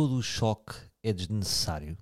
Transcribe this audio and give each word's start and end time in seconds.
Todo 0.00 0.14
o 0.14 0.22
choque 0.22 0.76
é 1.02 1.12
desnecessário? 1.12 1.98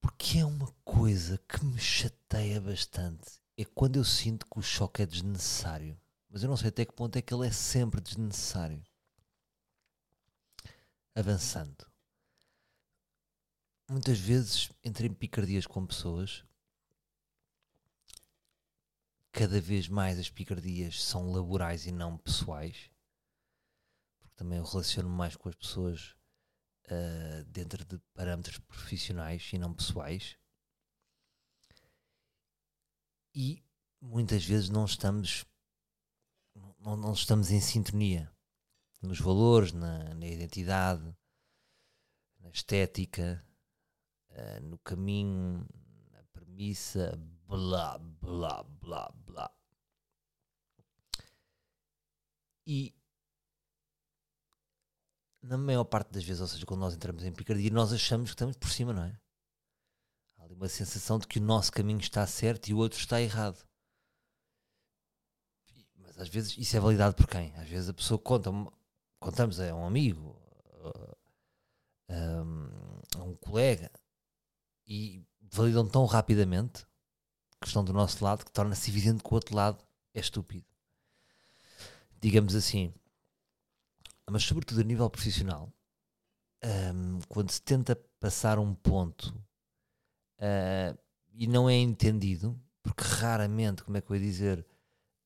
Porque 0.00 0.38
é 0.38 0.46
uma 0.46 0.72
coisa 0.82 1.36
que 1.46 1.62
me 1.62 1.78
chateia 1.78 2.58
bastante. 2.58 3.38
É 3.54 3.66
quando 3.66 3.96
eu 3.96 4.04
sinto 4.04 4.46
que 4.46 4.58
o 4.58 4.62
choque 4.62 5.02
é 5.02 5.06
desnecessário. 5.06 6.00
Mas 6.30 6.42
eu 6.42 6.48
não 6.48 6.56
sei 6.56 6.70
até 6.70 6.86
que 6.86 6.94
ponto 6.94 7.16
é 7.16 7.20
que 7.20 7.34
ele 7.34 7.46
é 7.46 7.50
sempre 7.50 8.00
desnecessário. 8.00 8.82
Avançando. 11.14 11.86
Muitas 13.90 14.18
vezes 14.18 14.70
entrei 14.82 15.10
em 15.10 15.14
picardias 15.14 15.66
com 15.66 15.84
pessoas. 15.84 16.42
Cada 19.30 19.60
vez 19.60 19.86
mais 19.86 20.18
as 20.18 20.30
picardias 20.30 21.04
são 21.04 21.30
laborais 21.30 21.84
e 21.84 21.92
não 21.92 22.16
pessoais. 22.16 22.93
Porque 24.34 24.42
também 24.42 24.58
eu 24.58 24.64
relaciono 24.64 25.08
mais 25.08 25.36
com 25.36 25.48
as 25.48 25.54
pessoas 25.54 26.16
uh, 26.86 27.44
dentro 27.46 27.84
de 27.84 27.98
parâmetros 28.12 28.58
profissionais 28.58 29.48
e 29.52 29.58
não 29.58 29.72
pessoais. 29.72 30.36
E 33.32 33.64
muitas 34.00 34.44
vezes 34.44 34.68
não 34.68 34.84
estamos 34.84 35.44
não, 36.80 36.96
não 36.96 37.12
estamos 37.12 37.50
em 37.50 37.60
sintonia 37.60 38.30
nos 39.00 39.20
valores, 39.20 39.72
na, 39.72 40.14
na 40.14 40.26
identidade, 40.26 41.16
na 42.40 42.50
estética, 42.50 43.44
uh, 44.30 44.60
no 44.62 44.78
caminho, 44.78 45.66
na 46.10 46.24
premissa, 46.32 47.16
blá, 47.46 47.98
blá, 47.98 48.62
blá, 48.62 49.12
blá. 49.12 49.54
E 52.66 52.94
na 55.44 55.58
maior 55.58 55.84
parte 55.84 56.10
das 56.10 56.24
vezes, 56.24 56.40
ou 56.40 56.46
seja, 56.48 56.64
quando 56.64 56.80
nós 56.80 56.94
entramos 56.94 57.22
em 57.22 57.32
picardia, 57.32 57.70
nós 57.70 57.92
achamos 57.92 58.30
que 58.30 58.34
estamos 58.34 58.56
por 58.56 58.70
cima, 58.70 58.92
não 58.92 59.04
é? 59.04 59.20
Há 60.38 60.44
ali 60.44 60.54
uma 60.54 60.68
sensação 60.68 61.18
de 61.18 61.26
que 61.26 61.38
o 61.38 61.42
nosso 61.42 61.70
caminho 61.70 62.00
está 62.00 62.26
certo 62.26 62.68
e 62.68 62.74
o 62.74 62.78
outro 62.78 62.98
está 62.98 63.20
errado. 63.20 63.62
Mas 65.96 66.18
às 66.18 66.28
vezes 66.28 66.56
isso 66.56 66.76
é 66.76 66.80
validado 66.80 67.14
por 67.14 67.26
quem? 67.28 67.54
Às 67.56 67.68
vezes 67.68 67.88
a 67.88 67.94
pessoa 67.94 68.18
conta, 68.18 68.50
contamos 69.18 69.60
a 69.60 69.74
um 69.74 69.86
amigo, 69.86 70.34
a 72.08 73.22
um 73.22 73.36
colega, 73.36 73.90
e 74.86 75.22
validam 75.40 75.86
tão 75.86 76.06
rapidamente 76.06 76.86
que 77.60 77.66
estão 77.66 77.84
do 77.84 77.92
nosso 77.92 78.24
lado 78.24 78.44
que 78.44 78.50
torna-se 78.50 78.90
evidente 78.90 79.22
que 79.22 79.30
o 79.30 79.34
outro 79.34 79.54
lado 79.54 79.78
é 80.14 80.20
estúpido. 80.20 80.66
Digamos 82.18 82.54
assim 82.54 82.94
mas 84.30 84.42
sobretudo 84.44 84.80
a 84.80 84.84
nível 84.84 85.08
profissional, 85.10 85.72
um, 86.64 87.20
quando 87.28 87.50
se 87.50 87.60
tenta 87.60 87.94
passar 88.18 88.58
um 88.58 88.74
ponto 88.74 89.28
uh, 90.38 90.98
e 91.32 91.46
não 91.46 91.68
é 91.68 91.74
entendido, 91.74 92.58
porque 92.82 93.04
raramente, 93.04 93.82
como 93.84 93.96
é 93.96 94.00
que 94.00 94.10
eu 94.10 94.16
ia 94.16 94.22
dizer, 94.22 94.66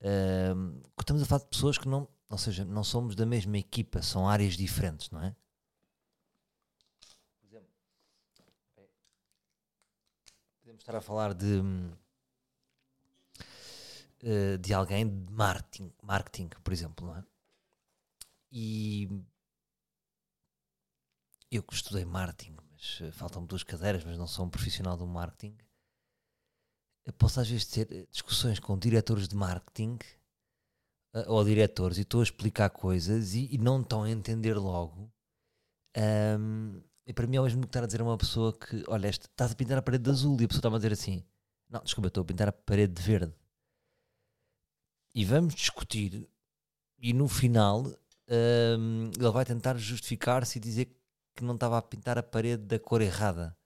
uh, 0.01 0.83
estamos 0.99 1.23
a 1.23 1.27
falar 1.27 1.43
de 1.43 1.49
pessoas 1.49 1.79
que 1.79 1.89
não, 1.89 2.09
ou 2.29 2.39
seja, 2.39 2.65
não 2.65 2.83
somos 2.83 3.15
da 3.15 3.25
mesma 3.25 3.57
equipa, 3.59 4.03
são 4.03 4.29
áreas 4.29 4.55
diferentes, 4.55 5.11
não 5.11 5.23
é? 5.23 5.35
Podemos 10.61 10.83
estar 10.83 10.97
a 10.97 11.01
falar 11.01 11.35
de 11.35 11.61
uh, 14.23 14.59
de 14.59 14.75
alguém 14.75 15.09
de 15.09 15.33
marketing, 15.33 15.93
marketing, 16.03 16.49
por 16.63 16.73
exemplo, 16.73 17.07
não 17.07 17.17
é? 17.17 17.25
E 18.51 19.09
eu 21.51 21.63
que 21.63 21.75
estudei 21.75 22.05
marketing, 22.05 22.57
mas 22.71 23.01
eh, 23.03 23.13
faltam-me 23.13 23.49
duas 23.49 23.63
cadeiras, 23.63 24.05
mas 24.05 24.19
não 24.19 24.27
sou 24.27 24.45
um 24.45 24.51
profissional 24.51 24.97
do 24.97 25.07
marketing. 25.07 25.57
Eu 27.05 27.13
posso 27.13 27.41
às 27.41 27.49
vezes 27.49 27.67
ter 27.67 27.91
eh, 27.91 28.07
discussões 28.11 28.59
com 28.59 28.79
diretores 28.79 29.29
de 29.29 29.35
marketing 29.35 29.99
uh, 31.15 31.25
ou 31.27 31.45
diretores 31.45 31.99
e 31.99 32.03
estou 32.03 32.21
a 32.21 32.25
explicar 32.25 32.71
coisas 32.71 33.35
e, 33.35 33.49
e 33.55 33.59
não 33.59 33.81
estão 33.81 34.03
a 34.03 34.11
entender 34.11 34.55
logo. 34.55 35.11
Um, 35.97 36.83
e 37.07 37.13
para 37.15 37.27
mim 37.27 37.37
é 37.37 37.41
o 37.41 37.45
mesmo 37.45 37.63
que 37.63 37.69
estar 37.69 37.83
a 37.83 37.87
dizer 37.87 38.03
a 38.03 38.05
uma 38.05 38.19
pessoa 38.19 38.53
que, 38.57 38.85
olha, 38.87 39.09
estás 39.09 39.53
a 39.53 39.55
pintar 39.55 39.79
a 39.79 39.83
parede 39.83 40.05
de 40.05 40.11
azul 40.11 40.39
e 40.41 40.45
a 40.45 40.49
pessoa 40.49 40.61
está 40.61 40.69
a 40.69 40.77
dizer 40.77 40.93
assim: 40.93 41.25
Não, 41.71 41.83
desculpa, 41.83 42.09
estou 42.09 42.23
a 42.23 42.27
pintar 42.27 42.49
a 42.49 42.53
parede 42.53 42.93
de 42.93 43.03
verde. 43.03 43.35
E 45.15 45.25
vamos 45.25 45.55
discutir, 45.55 46.29
e 46.99 47.13
no 47.15 47.27
final 47.27 47.85
um, 48.29 49.11
ele 49.17 49.31
vai 49.31 49.45
tentar 49.45 49.77
justificar-se 49.77 50.59
e 50.59 50.61
dizer 50.61 50.95
que 51.35 51.45
não 51.45 51.55
estava 51.55 51.79
a 51.79 51.83
pintar 51.83 52.19
a 52.19 52.23
parede 52.23 52.65
da 52.65 52.79
cor 52.79 53.01
errada. 53.01 53.57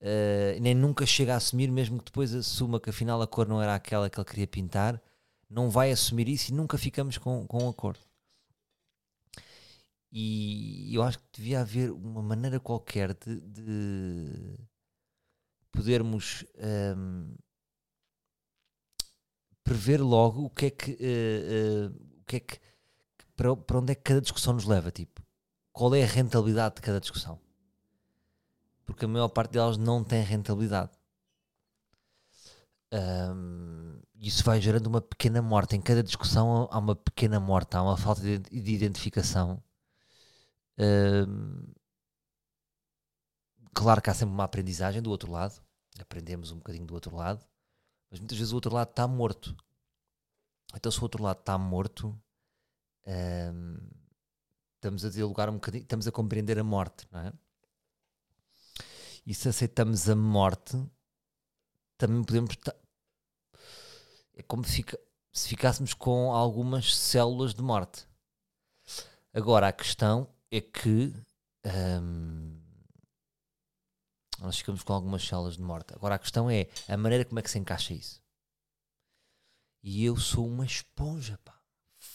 Uh, 0.00 0.58
nem 0.60 0.74
nunca 0.74 1.06
chega 1.06 1.34
a 1.34 1.36
assumir, 1.36 1.70
mesmo 1.70 1.98
que 1.98 2.06
depois 2.06 2.34
assuma 2.34 2.80
que 2.80 2.90
afinal 2.90 3.22
a 3.22 3.26
cor 3.26 3.46
não 3.46 3.62
era 3.62 3.74
aquela 3.74 4.10
que 4.10 4.18
ele 4.18 4.28
queria 4.28 4.46
pintar, 4.48 5.00
não 5.48 5.70
vai 5.70 5.92
assumir 5.92 6.28
isso 6.28 6.50
e 6.50 6.54
nunca 6.54 6.76
ficamos 6.76 7.18
com, 7.18 7.46
com 7.46 7.64
um 7.64 7.68
acordo. 7.68 8.00
E 10.10 10.94
eu 10.94 11.02
acho 11.02 11.18
que 11.18 11.40
devia 11.40 11.60
haver 11.60 11.90
uma 11.90 12.22
maneira 12.22 12.60
qualquer 12.60 13.14
de, 13.14 13.40
de 13.40 14.58
podermos 15.70 16.44
um, 16.96 17.34
prever 19.64 20.00
logo 20.02 20.44
o 20.44 20.50
que 20.50 20.66
é 20.66 20.70
que, 20.70 20.90
uh, 20.92 21.90
uh, 21.90 22.20
o 22.20 22.24
que 22.24 22.36
é 22.36 22.40
que 22.40 22.58
para, 23.36 23.78
onde 23.78 23.92
é 23.92 23.94
que 23.94 24.02
cada 24.02 24.20
discussão 24.20 24.52
nos 24.52 24.64
leva, 24.64 24.90
tipo, 24.90 25.22
qual 25.72 25.94
é 25.94 26.02
a 26.02 26.06
rentabilidade 26.06 26.76
de 26.76 26.82
cada 26.82 27.00
discussão? 27.00 27.40
Porque 28.84 29.04
a 29.04 29.08
maior 29.08 29.28
parte 29.28 29.52
delas 29.52 29.76
não 29.76 30.04
tem 30.04 30.22
rentabilidade. 30.22 30.90
Um, 32.92 34.00
isso 34.16 34.44
vai 34.44 34.60
gerando 34.60 34.86
uma 34.86 35.00
pequena 35.00 35.40
morte. 35.40 35.74
Em 35.74 35.80
cada 35.80 36.02
discussão 36.02 36.68
há 36.70 36.78
uma 36.78 36.94
pequena 36.94 37.40
morte, 37.40 37.74
há 37.74 37.82
uma 37.82 37.96
falta 37.96 38.20
de, 38.20 38.38
de 38.38 38.72
identificação. 38.72 39.62
Um, 40.78 41.72
claro 43.72 44.02
que 44.02 44.10
há 44.10 44.14
sempre 44.14 44.34
uma 44.34 44.44
aprendizagem 44.44 45.00
do 45.00 45.10
outro 45.10 45.30
lado, 45.30 45.60
aprendemos 45.98 46.50
um 46.50 46.56
bocadinho 46.56 46.86
do 46.86 46.94
outro 46.94 47.16
lado, 47.16 47.44
mas 48.10 48.20
muitas 48.20 48.36
vezes 48.36 48.52
o 48.52 48.56
outro 48.56 48.74
lado 48.74 48.90
está 48.90 49.08
morto. 49.08 49.56
Então, 50.74 50.92
se 50.92 50.98
o 50.98 51.02
outro 51.02 51.22
lado 51.22 51.40
está 51.40 51.56
morto, 51.56 52.18
um, 53.06 53.78
estamos 54.76 55.04
a 55.04 55.10
dialogar 55.10 55.48
um 55.48 55.54
bocadinho, 55.54 55.82
estamos 55.82 56.06
a 56.06 56.12
compreender 56.12 56.58
a 56.58 56.64
morte, 56.64 57.06
não 57.10 57.20
é? 57.20 57.32
E 59.24 59.32
se 59.32 59.48
aceitamos 59.48 60.08
a 60.08 60.16
morte, 60.16 60.76
também 61.96 62.24
podemos. 62.24 62.56
É 64.34 64.42
como 64.42 64.64
fica, 64.64 64.98
se 65.32 65.48
ficássemos 65.48 65.94
com 65.94 66.32
algumas 66.32 66.96
células 66.96 67.54
de 67.54 67.62
morte. 67.62 68.08
Agora, 69.32 69.68
a 69.68 69.72
questão 69.72 70.28
é 70.50 70.60
que. 70.60 71.14
Um, 71.64 72.60
nós 74.40 74.58
ficamos 74.58 74.82
com 74.82 74.92
algumas 74.92 75.24
células 75.24 75.56
de 75.56 75.62
morte. 75.62 75.94
Agora, 75.94 76.16
a 76.16 76.18
questão 76.18 76.50
é 76.50 76.66
a 76.88 76.96
maneira 76.96 77.24
como 77.24 77.38
é 77.38 77.42
que 77.42 77.50
se 77.50 77.60
encaixa 77.60 77.94
isso. 77.94 78.20
E 79.80 80.04
eu 80.04 80.16
sou 80.16 80.48
uma 80.48 80.66
esponja, 80.66 81.38
pá 81.44 81.61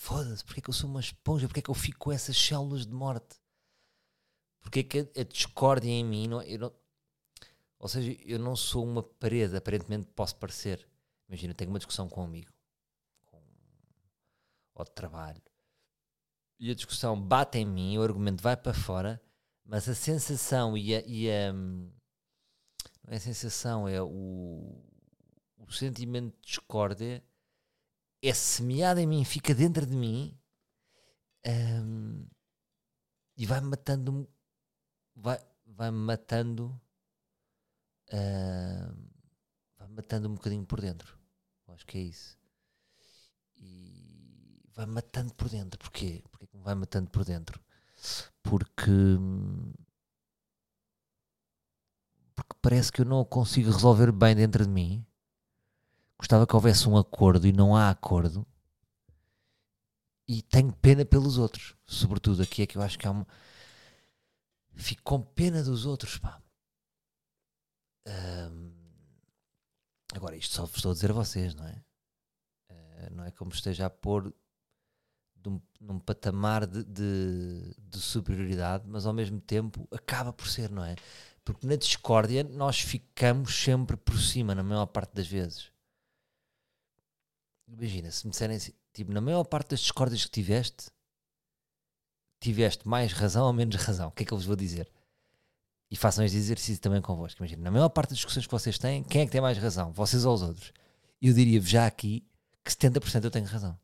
foda-se, 0.07 0.45
porque 0.45 0.61
é 0.61 0.63
que 0.63 0.69
eu 0.69 0.73
sou 0.73 0.89
uma 0.89 1.01
esponja? 1.01 1.47
Porque 1.47 1.59
é 1.59 1.63
que 1.63 1.69
eu 1.69 1.75
fico 1.75 1.99
com 1.99 2.11
essas 2.13 2.37
células 2.37 2.85
de 2.85 2.93
morte? 2.93 3.35
Porque 4.61 4.79
é 4.79 4.83
que 4.83 4.99
a, 4.99 5.21
a 5.21 5.23
discórdia 5.23 5.89
em 5.89 6.05
mim, 6.05 6.29
não, 6.29 6.41
eu 6.43 6.59
não, 6.59 6.73
ou 7.77 7.89
seja, 7.89 8.17
eu 8.25 8.39
não 8.39 8.55
sou 8.55 8.85
uma 8.85 9.03
parede, 9.03 9.57
aparentemente 9.57 10.07
posso 10.15 10.37
parecer. 10.37 10.87
Imagina, 11.27 11.53
tenho 11.53 11.69
uma 11.69 11.79
discussão 11.79 12.07
com 12.07 12.21
um 12.21 12.23
amigo, 12.23 12.51
com, 13.25 13.41
ou 14.75 14.85
de 14.85 14.91
trabalho, 14.91 15.41
e 16.57 16.71
a 16.71 16.75
discussão 16.75 17.21
bate 17.21 17.57
em 17.57 17.65
mim, 17.65 17.97
o 17.97 18.01
argumento 18.01 18.41
vai 18.41 18.55
para 18.55 18.73
fora, 18.73 19.21
mas 19.65 19.89
a 19.89 19.93
sensação 19.93 20.77
e 20.77 20.95
a, 20.95 21.03
e 21.05 21.29
a 21.29 21.51
não 21.51 21.91
é 23.07 23.17
a 23.17 23.19
sensação, 23.19 23.87
é 23.89 24.01
o, 24.01 24.81
o 25.57 25.71
sentimento 25.71 26.33
de 26.35 26.47
discórdia 26.47 27.21
é 28.21 28.33
semeada 28.33 29.01
em 29.01 29.07
mim, 29.07 29.23
fica 29.23 29.53
dentro 29.53 29.85
de 29.85 29.95
mim 29.95 30.37
um, 31.45 32.27
e 33.35 33.45
vai 33.45 33.61
matando 33.61 34.29
vai, 35.15 35.39
vai 35.65 35.91
matando 35.91 36.79
uh, 38.11 38.95
vai 39.77 39.87
matando 39.89 40.29
um 40.29 40.33
bocadinho 40.35 40.65
por 40.65 40.81
dentro 40.81 41.17
acho 41.69 41.85
que 41.85 41.97
é 41.97 42.01
isso 42.01 42.37
e 43.55 44.61
vai 44.73 44.85
matando 44.85 45.33
por 45.35 45.49
dentro 45.49 45.79
porquê? 45.79 46.23
porque 46.31 46.47
vai 46.57 46.75
matando 46.75 47.09
por 47.09 47.23
dentro 47.23 47.61
porque, 48.43 48.91
porque 52.35 52.55
parece 52.61 52.91
que 52.91 53.01
eu 53.01 53.05
não 53.05 53.25
consigo 53.25 53.71
resolver 53.71 54.11
bem 54.11 54.35
dentro 54.35 54.63
de 54.63 54.69
mim. 54.69 55.05
Gostava 56.17 56.47
que 56.47 56.55
houvesse 56.55 56.89
um 56.89 56.97
acordo 56.97 57.47
e 57.47 57.51
não 57.51 57.75
há 57.75 57.89
acordo. 57.89 58.45
E 60.27 60.41
tenho 60.41 60.73
pena 60.73 61.05
pelos 61.05 61.37
outros, 61.37 61.75
sobretudo 61.85 62.41
aqui 62.43 62.61
é 62.61 62.67
que 62.67 62.77
eu 62.77 62.81
acho 62.81 62.99
que 62.99 63.07
há 63.07 63.11
uma. 63.11 63.25
Fico 64.75 65.01
com 65.03 65.21
pena 65.21 65.63
dos 65.63 65.85
outros, 65.85 66.17
pá. 66.17 66.41
Um, 68.05 68.73
agora, 70.13 70.35
isto 70.35 70.53
só 70.53 70.65
estou 70.65 70.91
a 70.91 70.93
dizer 70.93 71.11
a 71.11 71.13
vocês, 71.13 71.55
não 71.55 71.65
é? 71.65 71.83
Uh, 72.69 73.13
não 73.15 73.23
é 73.23 73.31
como 73.31 73.51
esteja 73.51 73.85
a 73.85 73.89
pôr 73.89 74.33
num, 75.43 75.61
num 75.79 75.99
patamar 75.99 76.67
de, 76.67 76.83
de, 76.83 77.75
de, 77.79 77.99
superioridade, 77.99 78.83
mas 78.87 79.05
ao 79.05 79.13
mesmo 79.13 79.39
tempo 79.39 79.87
acaba 79.91 80.33
por 80.33 80.47
ser, 80.47 80.69
não 80.69 80.83
é? 80.83 80.95
Porque 81.43 81.65
na 81.65 81.75
discórdia 81.75 82.43
nós 82.43 82.81
ficamos 82.81 83.55
sempre 83.55 83.95
por 83.95 84.19
cima, 84.19 84.53
na 84.53 84.63
maior 84.63 84.85
parte 84.87 85.13
das 85.15 85.27
vezes. 85.27 85.71
Imagina, 87.67 88.11
se 88.11 88.25
me 88.25 88.31
disserem 88.31 88.57
assim, 88.57 88.73
tipo, 88.93 89.11
na 89.11 89.21
maior 89.21 89.43
parte 89.43 89.71
das 89.71 89.81
discórdias 89.81 90.23
que 90.25 90.31
tiveste, 90.31 90.89
tiveste 92.39 92.87
mais 92.87 93.11
razão 93.11 93.45
ou 93.45 93.53
menos 93.53 93.75
razão. 93.75 94.09
O 94.09 94.11
que 94.11 94.23
é 94.23 94.25
que 94.25 94.31
eu 94.31 94.37
vos 94.37 94.45
vou 94.45 94.55
dizer? 94.55 94.89
E 95.89 95.95
façam 95.95 96.23
este 96.23 96.37
exercício 96.37 96.81
também 96.81 97.01
convosco. 97.01 97.41
Imagina, 97.41 97.63
na 97.63 97.71
maior 97.71 97.89
parte 97.89 98.09
das 98.09 98.17
discussões 98.17 98.45
que 98.45 98.51
vocês 98.51 98.77
têm, 98.77 99.03
quem 99.03 99.21
é 99.21 99.25
que 99.25 99.31
tem 99.31 99.41
mais 99.41 99.57
razão? 99.57 99.91
Vocês 99.91 100.25
ou 100.25 100.33
os 100.33 100.41
outros? 100.41 100.71
Eu 101.21 101.33
diria-vos 101.33 101.69
já 101.69 101.85
aqui 101.85 102.25
que 102.63 102.71
70% 102.71 103.23
eu 103.23 103.31
tenho 103.31 103.45
razão. 103.45 103.77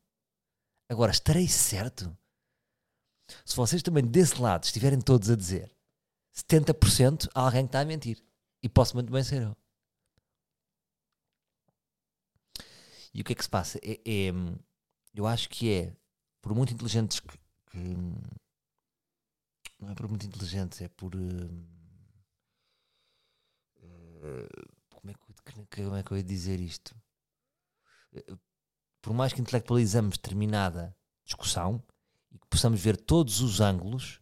Agora, 0.88 1.12
estarei 1.12 1.48
certo? 1.48 2.16
Se 3.44 3.56
vocês 3.56 3.82
também 3.82 4.04
desse 4.04 4.40
lado 4.40 4.64
estiverem 4.64 5.00
todos 5.00 5.30
a 5.30 5.36
dizer 5.36 5.74
70% 6.34 7.28
há 7.34 7.40
alguém 7.40 7.62
que 7.62 7.68
está 7.68 7.80
a 7.80 7.84
mentir. 7.84 8.22
E 8.62 8.68
posso 8.68 8.94
muito 8.94 9.12
bem 9.12 9.22
ser 9.22 9.42
eu. 9.42 9.56
E 13.14 13.20
o 13.20 13.24
que 13.24 13.32
é 13.32 13.36
que 13.36 13.44
se 13.44 13.48
passa? 13.48 13.78
É, 13.82 14.00
é 14.04 14.32
eu 15.14 15.26
acho 15.26 15.48
que 15.48 15.72
é, 15.72 15.96
por 16.42 16.52
muito 16.54 16.74
inteligentes 16.74 17.20
que, 17.20 17.38
que, 17.70 17.78
Não 19.78 19.90
é 19.90 19.94
por 19.94 20.08
muito 20.08 20.26
inteligentes, 20.26 20.80
é 20.82 20.88
por. 20.88 21.14
Uh, 21.14 21.64
como, 24.90 25.10
é 25.10 25.14
que, 25.14 25.20
como 25.84 25.96
é 25.96 26.02
que 26.02 26.12
eu 26.12 26.16
ia 26.16 26.24
dizer 26.24 26.58
isto? 26.60 26.96
Uh, 28.12 28.38
por 29.00 29.14
mais 29.14 29.32
que 29.32 29.40
intelectualizamos 29.40 30.16
determinada 30.16 30.96
discussão 31.24 31.80
e 32.32 32.38
que 32.38 32.46
possamos 32.48 32.80
ver 32.80 32.96
todos 32.96 33.40
os 33.40 33.60
ângulos, 33.60 34.20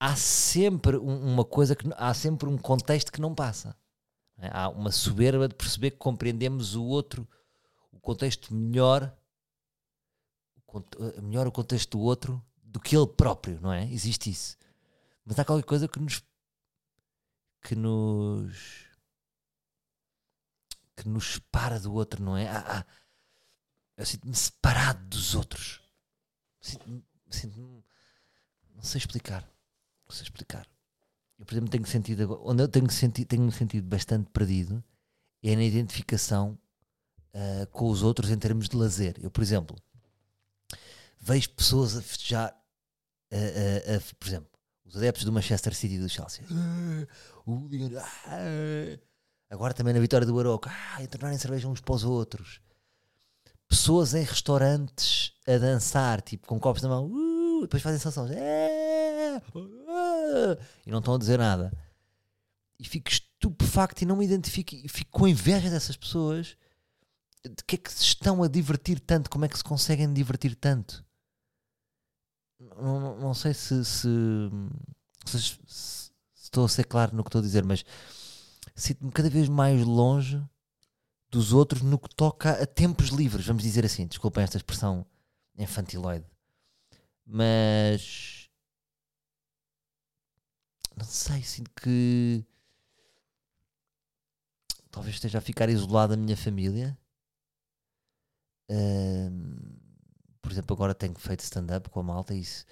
há 0.00 0.16
sempre 0.16 0.96
um, 0.96 1.32
uma 1.32 1.44
coisa 1.44 1.76
que 1.76 1.88
há 1.96 2.12
sempre 2.12 2.48
um 2.48 2.58
contexto 2.58 3.12
que 3.12 3.20
não 3.20 3.34
passa. 3.34 3.76
É? 4.38 4.48
Há 4.52 4.68
uma 4.68 4.90
soberba 4.90 5.46
de 5.46 5.54
perceber 5.54 5.92
que 5.92 5.98
compreendemos 5.98 6.74
o 6.74 6.82
outro, 6.82 7.28
contexto 8.02 8.52
melhor, 8.52 9.16
o, 10.66 11.22
melhor 11.22 11.46
o 11.46 11.52
contexto 11.52 11.92
do 11.92 12.00
outro 12.00 12.44
do 12.62 12.80
que 12.80 12.96
ele 12.96 13.06
próprio, 13.06 13.60
não 13.60 13.72
é? 13.72 13.90
Existe 13.90 14.30
isso. 14.30 14.58
Mas 15.24 15.38
há 15.38 15.44
qualquer 15.44 15.66
coisa 15.66 15.88
que 15.88 16.00
nos 16.00 16.22
que 17.62 17.76
nos 17.76 18.90
que 20.96 21.08
nos 21.08 21.34
separa 21.34 21.78
do 21.80 21.94
outro, 21.94 22.22
não 22.22 22.36
é? 22.36 22.48
Há, 22.48 22.80
há, 22.80 22.86
eu 23.96 24.04
sinto-me 24.04 24.34
separado 24.34 25.04
dos 25.06 25.34
outros. 25.34 25.80
Sinto-me. 26.60 27.04
Sinto 27.30 27.84
não 28.74 28.82
sei 28.82 28.98
explicar. 28.98 29.42
Não 30.08 30.14
sei 30.14 30.24
explicar. 30.24 30.66
Eu, 31.38 31.46
por 31.46 31.54
exemplo, 31.54 31.70
tenho 31.70 31.86
sentido. 31.86 32.40
Onde 32.44 32.62
eu 32.62 32.68
tenho 32.68 32.90
sentido, 32.90 33.28
tenho 33.28 33.52
sentido 33.52 33.86
bastante 33.86 34.28
perdido 34.30 34.82
é 35.42 35.56
na 35.56 35.64
identificação 35.64 36.58
uh, 37.34 37.66
com 37.68 37.88
os 37.88 38.02
outros 38.02 38.30
em 38.30 38.38
termos 38.38 38.68
de 38.68 38.76
lazer. 38.76 39.16
Eu, 39.20 39.30
por 39.30 39.42
exemplo, 39.42 39.76
vejo 41.20 41.50
pessoas 41.50 41.96
a 41.96 42.02
festejar. 42.02 42.56
Por 44.18 44.28
exemplo, 44.28 44.48
os 44.84 44.96
adeptos 44.96 45.24
do 45.24 45.32
Manchester 45.32 45.74
City 45.74 45.94
e 45.94 45.98
do 45.98 46.08
Chelsea. 46.08 46.44
agora 49.48 49.72
também 49.72 49.94
na 49.94 50.00
vitória 50.00 50.26
do 50.26 50.38
Aroca. 50.38 50.70
Ah, 50.70 51.06
tornarem 51.06 51.38
cerveja 51.38 51.66
uns 51.66 51.80
para 51.80 51.94
os 51.94 52.04
outros 52.04 52.60
pessoas 53.72 54.12
em 54.12 54.22
restaurantes 54.22 55.32
a 55.48 55.56
dançar, 55.56 56.20
tipo, 56.20 56.46
com 56.46 56.60
copos 56.60 56.82
na 56.82 56.90
mão, 56.90 57.06
uh, 57.06 57.62
depois 57.62 57.82
fazem 57.82 57.98
sanções, 57.98 58.30
é, 58.32 59.40
uh, 59.54 60.62
e 60.86 60.90
não 60.90 60.98
estão 60.98 61.14
a 61.14 61.18
dizer 61.18 61.38
nada. 61.38 61.72
E 62.78 62.84
fico 62.84 63.10
estupefacto 63.10 64.04
e 64.04 64.06
não 64.06 64.14
me 64.14 64.26
identifico, 64.26 64.74
e 64.74 64.86
fico 64.88 65.10
com 65.10 65.26
inveja 65.26 65.70
dessas 65.70 65.96
pessoas. 65.96 66.54
De 67.44 67.64
que 67.66 67.74
é 67.76 67.78
que 67.78 67.92
se 67.92 68.02
estão 68.02 68.42
a 68.42 68.48
divertir 68.48 69.00
tanto? 69.00 69.28
Como 69.28 69.44
é 69.44 69.48
que 69.48 69.58
se 69.58 69.64
conseguem 69.64 70.12
divertir 70.12 70.54
tanto? 70.54 71.04
Não, 72.60 73.00
não, 73.00 73.18
não 73.18 73.34
sei 73.34 73.52
se, 73.52 73.84
se, 73.84 74.08
se, 75.26 75.58
se, 75.66 76.10
estou 76.34 76.64
a 76.64 76.68
ser 76.68 76.84
claro 76.84 77.16
no 77.16 77.24
que 77.24 77.28
estou 77.28 77.40
a 77.40 77.42
dizer, 77.42 77.64
mas 77.64 77.84
sinto-me 78.76 79.10
cada 79.10 79.28
vez 79.28 79.48
mais 79.48 79.84
longe 79.84 80.40
dos 81.30 81.52
outros 81.52 81.82
no 81.82 81.98
que 81.98 82.14
toca 82.14 82.62
a 82.62 82.66
tempos 82.66 83.08
livres, 83.08 83.46
vamos 83.46 83.62
dizer 83.62 83.84
assim. 83.84 84.06
Desculpem 84.06 84.44
esta 84.44 84.58
expressão 84.58 85.04
infantiloide. 85.58 86.26
Mas. 87.26 88.50
Não 90.96 91.04
sei, 91.04 91.42
sinto 91.42 91.70
que. 91.70 92.44
Talvez 94.90 95.16
esteja 95.16 95.38
a 95.38 95.40
ficar 95.40 95.70
isolado 95.70 96.14
da 96.14 96.22
minha 96.22 96.36
família. 96.36 96.96
Por 100.40 100.52
exemplo, 100.52 100.74
agora 100.74 100.94
tenho 100.94 101.14
feito 101.18 101.40
stand-up 101.40 101.88
com 101.90 102.00
a 102.00 102.02
malta 102.02 102.34
e 102.34 102.40
isso. 102.40 102.64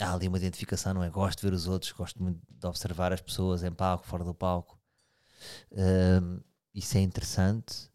Há 0.00 0.14
ali 0.14 0.28
uma 0.28 0.38
identificação, 0.38 0.94
não 0.94 1.02
é? 1.02 1.10
Gosto 1.10 1.40
de 1.40 1.46
ver 1.46 1.54
os 1.54 1.66
outros, 1.66 1.92
gosto 1.92 2.22
muito 2.22 2.40
de 2.48 2.66
observar 2.66 3.12
as 3.12 3.20
pessoas 3.20 3.62
em 3.62 3.72
palco, 3.72 4.06
fora 4.06 4.24
do 4.24 4.34
palco 4.34 4.80
isso 6.74 6.96
é 6.98 7.00
interessante. 7.00 7.90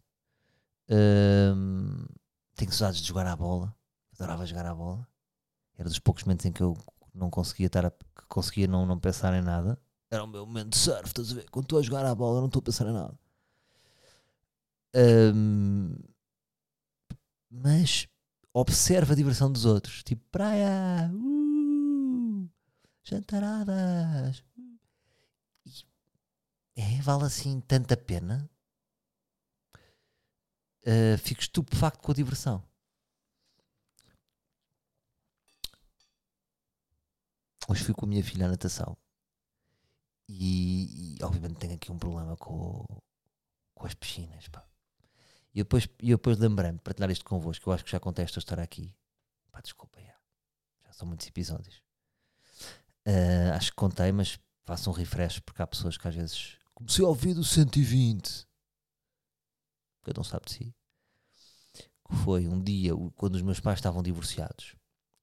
tenho 0.88 2.72
saudades 2.72 3.00
de 3.00 3.08
jogar 3.08 3.26
à 3.26 3.36
bola. 3.36 3.74
Adorava 4.14 4.46
jogar 4.46 4.66
à 4.66 4.74
bola. 4.74 5.06
Era 5.76 5.88
dos 5.88 5.98
poucos 5.98 6.24
momentos 6.24 6.46
em 6.46 6.52
que 6.52 6.62
eu 6.62 6.76
não 7.14 7.28
conseguia 7.30 7.66
estar 7.66 7.84
a, 7.84 7.90
que 7.90 8.26
conseguia 8.28 8.66
não, 8.66 8.86
não 8.86 8.98
pensar 8.98 9.34
em 9.34 9.42
nada. 9.42 9.78
Era 10.10 10.24
o 10.24 10.26
meu 10.26 10.46
momento 10.46 10.70
de 10.70 10.78
surf, 10.78 11.06
estás 11.06 11.32
a 11.32 11.34
ver? 11.34 11.50
Quando 11.50 11.64
estou 11.64 11.78
a 11.78 11.82
jogar 11.82 12.06
à 12.06 12.14
bola, 12.14 12.38
eu 12.38 12.40
não 12.40 12.46
estou 12.46 12.60
a 12.60 12.62
pensar 12.62 12.86
em 12.86 12.92
nada. 12.92 13.18
Um, 14.96 15.94
mas 17.50 18.08
observa 18.52 19.12
a 19.12 19.16
diversão 19.16 19.52
dos 19.52 19.66
outros. 19.66 20.02
Tipo, 20.02 20.24
praia, 20.30 21.10
uh, 21.12 22.48
jantaradas, 23.04 24.42
é, 26.76 27.00
vale 27.02 27.24
assim 27.24 27.60
tanta 27.60 27.96
pena. 27.96 28.48
Uh, 30.82 31.18
fico 31.18 31.40
estupefacto 31.40 32.02
com 32.02 32.12
a 32.12 32.14
diversão. 32.14 32.62
Hoje 37.68 37.82
fui 37.82 37.94
com 37.94 38.06
a 38.06 38.08
minha 38.08 38.22
filha 38.22 38.46
à 38.46 38.48
natação. 38.48 38.96
E, 40.28 41.16
e 41.18 41.22
obviamente 41.22 41.58
tenho 41.58 41.74
aqui 41.74 41.90
um 41.90 41.98
problema 41.98 42.36
com, 42.36 42.84
com 43.74 43.86
as 43.86 43.94
piscinas. 43.94 44.48
Pá. 44.48 44.66
E 45.56 45.60
depois, 45.60 45.88
e 46.00 46.08
depois 46.08 46.38
lembrando, 46.38 46.76
para 46.76 46.92
partilhar 46.92 47.10
isto 47.10 47.24
convosco, 47.24 47.68
eu 47.68 47.72
acho 47.72 47.84
que 47.84 47.90
já 47.90 47.98
contei 47.98 48.24
esta 48.24 48.38
história 48.38 48.62
aqui. 48.62 48.94
Pá, 49.50 49.60
desculpa, 49.60 49.98
já. 50.00 50.14
já 50.84 50.92
são 50.92 51.08
muitos 51.08 51.26
episódios. 51.26 51.82
Uh, 53.08 53.52
acho 53.54 53.70
que 53.70 53.76
contei, 53.76 54.12
mas 54.12 54.38
faço 54.64 54.90
um 54.90 54.92
refresh 54.92 55.40
porque 55.40 55.62
há 55.62 55.66
pessoas 55.66 55.96
que 55.96 56.06
às 56.06 56.14
vezes 56.14 56.58
Comecei 56.76 57.02
a 57.02 57.08
ouvir 57.08 57.32
do 57.32 57.42
120. 57.42 58.46
Cada 60.02 60.20
um 60.20 60.24
sabe 60.24 60.44
de 60.44 60.52
si. 60.52 60.74
Que 62.06 62.14
foi 62.16 62.46
um 62.46 62.62
dia 62.62 62.92
quando 63.14 63.36
os 63.36 63.40
meus 63.40 63.60
pais 63.60 63.78
estavam 63.78 64.02
divorciados. 64.02 64.76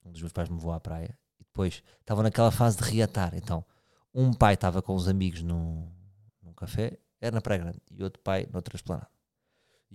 Um 0.04 0.12
dos 0.12 0.20
meus 0.20 0.34
pais 0.34 0.50
me 0.50 0.58
voou 0.58 0.74
à 0.74 0.80
praia. 0.80 1.16
E 1.40 1.44
depois 1.44 1.84
estavam 2.00 2.24
naquela 2.24 2.50
fase 2.50 2.78
de 2.78 2.84
reatar. 2.86 3.36
Então, 3.36 3.64
um 4.12 4.34
pai 4.34 4.56
estava 4.56 4.82
com 4.82 4.96
os 4.96 5.08
amigos 5.08 5.44
num, 5.44 5.88
num 6.42 6.54
café, 6.54 6.98
era 7.22 7.36
na 7.36 7.42
Praia 7.42 7.62
Grande, 7.62 7.82
e 7.92 8.04
outro 8.04 8.20
pai 8.24 8.48
noutra 8.52 8.76
esplanada. 8.76 9.10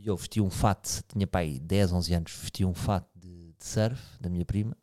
E 0.00 0.06
eu 0.06 0.16
vesti 0.16 0.40
um 0.40 0.48
fato, 0.48 1.02
tinha 1.08 1.26
pai 1.26 1.58
10, 1.58 1.92
11 1.92 2.14
anos, 2.14 2.32
vesti 2.32 2.64
um 2.64 2.72
fato 2.72 3.10
de, 3.16 3.52
de 3.52 3.64
surf 3.64 4.00
da 4.20 4.30
minha 4.30 4.44
prima 4.44 4.76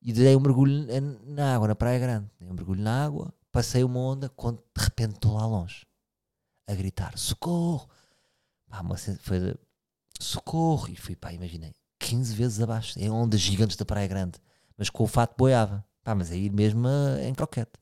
e 0.00 0.12
dei 0.12 0.36
um 0.36 0.40
mergulho 0.40 0.86
na 1.26 1.56
água, 1.56 1.66
na 1.68 1.74
Praia 1.74 1.98
Grande. 1.98 2.30
Dei 2.38 2.48
um 2.48 2.54
mergulho 2.54 2.80
na 2.80 3.04
água, 3.04 3.34
passei 3.50 3.82
uma 3.82 3.98
onda, 3.98 4.28
quando 4.28 4.58
de 4.58 4.84
repente 4.84 5.14
estou 5.14 5.34
lá 5.34 5.44
longe, 5.44 5.84
a 6.66 6.74
gritar: 6.74 7.18
socorro! 7.18 7.88
Pá, 8.68 8.80
uma, 8.80 8.96
foi 8.96 9.56
socorro! 10.20 10.88
E 10.88 10.94
fui, 10.96 11.16
pá, 11.16 11.32
imaginei, 11.32 11.74
15 11.98 12.34
vezes 12.34 12.60
abaixo, 12.60 12.98
em 13.00 13.10
ondas 13.10 13.40
gigantes 13.40 13.76
da 13.76 13.84
Praia 13.84 14.06
Grande. 14.06 14.38
mas 14.76 14.88
com 14.88 15.02
o 15.02 15.08
fato 15.08 15.34
boiava. 15.36 15.84
Pá, 16.04 16.14
mas 16.14 16.30
aí 16.30 16.48
mesmo 16.48 16.86
uh, 16.86 17.18
em 17.20 17.34
croquete. 17.34 17.72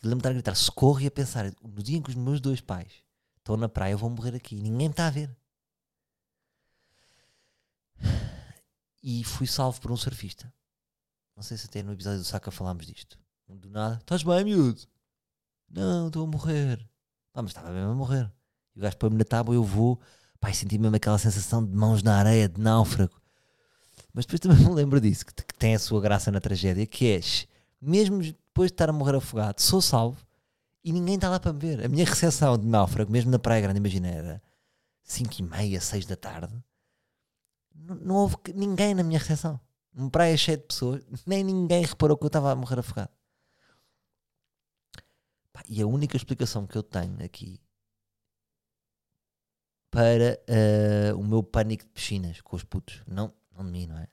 E 0.00 0.06
lembro-me 0.06 0.14
de 0.14 0.20
estar 0.20 0.30
a 0.30 0.32
gritar 0.32 0.54
socorro 0.54 1.00
e 1.00 1.06
a 1.06 1.10
pensar: 1.10 1.52
no 1.60 1.82
dia 1.82 1.98
em 1.98 2.02
que 2.02 2.10
os 2.10 2.14
meus 2.14 2.40
dois 2.40 2.60
pais 2.60 3.04
estão 3.46 3.56
na 3.56 3.68
praia, 3.68 3.92
eu 3.92 3.98
vou 3.98 4.10
morrer 4.10 4.34
aqui. 4.34 4.56
Ninguém 4.56 4.90
está 4.90 5.06
a 5.06 5.10
ver. 5.10 5.30
E 9.00 9.22
fui 9.22 9.46
salvo 9.46 9.80
por 9.80 9.92
um 9.92 9.96
surfista. 9.96 10.52
Não 11.36 11.44
sei 11.44 11.56
se 11.56 11.66
até 11.66 11.80
no 11.80 11.92
episódio 11.92 12.18
do 12.18 12.24
Saca 12.24 12.50
falámos 12.50 12.86
disto. 12.86 13.16
Do 13.48 13.70
nada, 13.70 13.98
estás 13.98 14.24
bem, 14.24 14.44
miúdo? 14.44 14.80
Não, 15.70 16.08
estou 16.08 16.24
a 16.24 16.26
morrer. 16.26 16.78
Pá, 17.32 17.40
mas 17.40 17.52
estava 17.52 17.70
mesmo 17.70 17.92
a 17.92 17.94
morrer. 17.94 18.32
E 18.74 18.80
o 18.80 18.82
gajo 18.82 18.96
põe-me 18.96 19.16
na 19.16 19.24
tábua 19.24 19.54
eu 19.54 19.62
vou. 19.62 20.00
Pai, 20.40 20.52
senti 20.52 20.76
mesmo 20.76 20.96
aquela 20.96 21.18
sensação 21.18 21.64
de 21.64 21.72
mãos 21.72 22.02
na 22.02 22.18
areia, 22.18 22.48
de 22.48 22.60
náufrago. 22.60 23.20
Mas 24.12 24.26
depois 24.26 24.40
também 24.40 24.58
me 24.66 24.74
lembro 24.74 25.00
disso, 25.00 25.24
que, 25.24 25.32
que 25.32 25.54
tem 25.54 25.76
a 25.76 25.78
sua 25.78 26.00
graça 26.00 26.32
na 26.32 26.40
tragédia, 26.40 26.84
que 26.84 27.12
é, 27.12 27.20
mesmo 27.80 28.20
depois 28.20 28.70
de 28.70 28.74
estar 28.74 28.88
a 28.88 28.92
morrer 28.92 29.16
afogado, 29.16 29.60
sou 29.60 29.80
salvo 29.80 30.25
e 30.86 30.92
ninguém 30.92 31.16
está 31.16 31.28
lá 31.28 31.40
para 31.40 31.52
me 31.52 31.58
ver. 31.58 31.84
A 31.84 31.88
minha 31.88 32.04
recepção 32.04 32.56
de 32.56 32.64
náufrago, 32.64 33.10
mesmo 33.10 33.28
na 33.28 33.40
Praia 33.40 33.60
Grande, 33.60 33.78
imagina, 33.78 34.06
era 34.06 34.42
5 35.02 35.34
e 35.40 35.42
meia, 35.42 35.80
6 35.80 36.06
da 36.06 36.14
tarde. 36.14 36.54
Não, 37.74 37.96
não 37.96 38.14
houve 38.14 38.36
ninguém 38.54 38.94
na 38.94 39.02
minha 39.02 39.18
recepção. 39.18 39.60
Uma 39.92 40.08
praia 40.08 40.36
cheia 40.36 40.56
de 40.56 40.62
pessoas, 40.62 41.02
nem 41.26 41.42
ninguém 41.42 41.84
reparou 41.84 42.16
que 42.16 42.22
eu 42.22 42.28
estava 42.28 42.52
a 42.52 42.54
morrer 42.54 42.78
afogado. 42.78 43.10
E 45.68 45.82
a 45.82 45.86
única 45.88 46.16
explicação 46.16 46.68
que 46.68 46.78
eu 46.78 46.84
tenho 46.84 47.20
aqui 47.24 47.60
para 49.90 50.38
uh, 50.48 51.18
o 51.18 51.24
meu 51.24 51.42
pânico 51.42 51.82
de 51.82 51.90
piscinas 51.90 52.40
com 52.42 52.54
os 52.54 52.62
putos, 52.62 53.02
não, 53.08 53.34
não 53.50 53.64
de 53.64 53.72
mim, 53.72 53.86
não 53.86 53.98
é? 53.98 54.06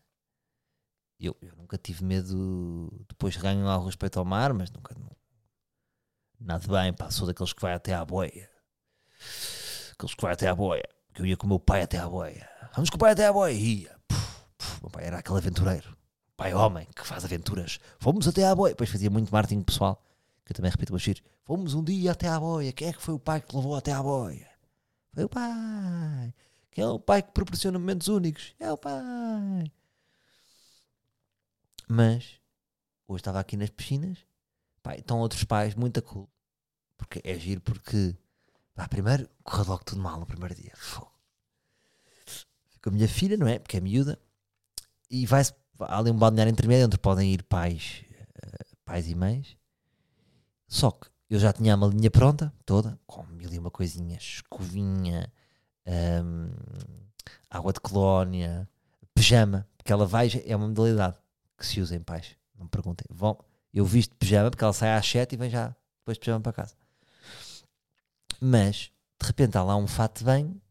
Eu, 1.19 1.37
eu 1.39 1.55
nunca 1.55 1.77
tive 1.77 2.03
medo, 2.03 3.05
depois 3.07 3.37
ganho 3.37 3.67
ao 3.67 3.85
respeito 3.85 4.17
ao 4.17 4.25
mar, 4.25 4.53
mas 4.53 4.71
nunca. 4.71 4.95
Nada 6.43 6.67
bem, 6.67 6.93
pá, 6.93 7.09
sou 7.09 7.25
daqueles 7.25 7.53
que 7.53 7.61
vai 7.61 7.73
até 7.73 7.93
à 7.93 8.03
boia. 8.03 8.49
Aqueles 9.93 10.15
que 10.15 10.21
vai 10.21 10.33
até 10.33 10.47
à 10.47 10.55
boia. 10.55 10.87
Que 11.13 11.21
eu 11.21 11.25
ia 11.25 11.37
com 11.37 11.45
o 11.45 11.49
meu 11.49 11.59
pai 11.59 11.83
até 11.83 11.97
à 11.97 12.07
boia. 12.07 12.49
Vamos 12.75 12.89
com 12.89 12.97
o 12.97 12.99
pai 12.99 13.11
até 13.11 13.25
à 13.25 13.33
boia. 13.33 13.53
Ia. 13.53 13.95
Puf, 14.07 14.45
puf, 14.57 14.81
meu 14.81 14.89
pai 14.89 15.05
era 15.05 15.19
aquele 15.19 15.37
aventureiro. 15.37 15.97
Pai 16.35 16.53
homem 16.53 16.87
que 16.95 17.05
faz 17.05 17.23
aventuras. 17.23 17.79
Fomos 17.99 18.27
até 18.27 18.45
à 18.45 18.53
boia. 18.53 18.73
Depois 18.73 18.89
fazia 18.89 19.09
muito 19.09 19.31
marketing 19.31 19.63
pessoal 19.63 20.03
que 20.45 20.51
eu 20.51 20.55
também 20.55 20.71
repito 20.71 20.91
Bashir, 20.91 21.23
fomos 21.43 21.73
um 21.73 21.83
dia 21.83 22.11
até 22.11 22.27
à 22.27 22.39
boia, 22.39 22.73
quem 22.73 22.89
é 22.89 22.93
que 22.93 23.01
foi 23.01 23.13
o 23.13 23.19
pai 23.19 23.41
que 23.41 23.55
levou 23.55 23.75
até 23.75 23.91
à 23.91 24.01
boia? 24.03 24.49
Foi 25.13 25.23
o 25.23 25.29
pai. 25.29 26.33
Quem 26.71 26.83
é 26.83 26.87
o 26.87 26.99
pai 26.99 27.21
que 27.21 27.31
proporciona 27.31 27.79
momentos 27.79 28.07
únicos? 28.07 28.53
É 28.59 28.71
o 28.71 28.77
pai. 28.77 29.71
Mas, 31.87 32.39
hoje 33.07 33.21
estava 33.21 33.39
aqui 33.39 33.55
nas 33.55 33.69
piscinas, 33.69 34.17
pá, 34.81 34.95
estão 34.95 35.19
outros 35.19 35.43
pais, 35.43 35.75
muito 35.75 36.01
cool. 36.01 36.29
Porque 37.03 37.21
é 37.23 37.37
giro, 37.37 37.59
porque, 37.61 38.15
pá, 38.73 38.87
primeiro, 38.87 39.29
correu 39.43 39.65
logo 39.67 39.83
tudo 39.83 40.01
mal 40.01 40.19
no 40.19 40.25
primeiro 40.25 40.55
dia. 40.55 40.71
Com 42.81 42.89
a 42.89 42.91
minha 42.91 43.07
filha, 43.07 43.37
não 43.37 43.47
é? 43.47 43.59
Porque 43.59 43.77
é 43.77 43.81
miúda. 43.81 44.17
E 45.09 45.25
vai-se, 45.25 45.53
há 45.79 45.99
ali 45.99 46.09
um 46.09 46.17
balneário 46.17 46.51
intermédio 46.51 46.85
onde 46.85 46.97
podem 46.97 47.31
ir 47.31 47.43
pais, 47.43 48.03
uh, 48.19 48.77
pais 48.83 49.07
e 49.09 49.15
mães. 49.15 49.57
Só 50.67 50.91
que 50.91 51.07
eu 51.29 51.39
já 51.39 51.53
tinha 51.53 51.73
a 51.73 51.77
malinha 51.77 52.09
pronta, 52.09 52.53
toda, 52.65 52.97
com 53.05 53.23
mil 53.23 53.51
e 53.53 53.59
uma 53.59 53.69
coisinhas, 53.69 54.23
escovinha, 54.23 55.31
hum, 55.85 56.51
água 57.49 57.73
de 57.73 57.79
colónia, 57.79 58.67
pijama, 59.13 59.67
porque 59.77 59.91
ela 59.91 60.05
vai, 60.05 60.29
é 60.45 60.55
uma 60.55 60.67
modalidade 60.67 61.17
que 61.57 61.65
se 61.65 61.79
usa 61.79 61.95
em 61.95 62.01
pais. 62.01 62.35
Não 62.55 62.63
me 62.63 62.69
perguntem. 62.69 63.05
Vão, 63.09 63.37
eu 63.73 63.85
visto 63.85 64.15
pijama 64.15 64.49
porque 64.49 64.63
ela 64.63 64.73
sai 64.73 64.93
às 64.93 65.05
7 65.07 65.33
e 65.33 65.37
vem 65.37 65.49
já 65.49 65.75
depois 65.99 66.17
de 66.17 66.21
pijama 66.21 66.41
para 66.41 66.53
casa. 66.53 66.82
Mas, 68.45 68.91
de 69.21 69.27
repente, 69.27 69.57
há 69.57 69.63
lá 69.63 69.75
um 69.77 69.87
fato 69.87 70.19
de 70.19 70.25
banho 70.25 70.61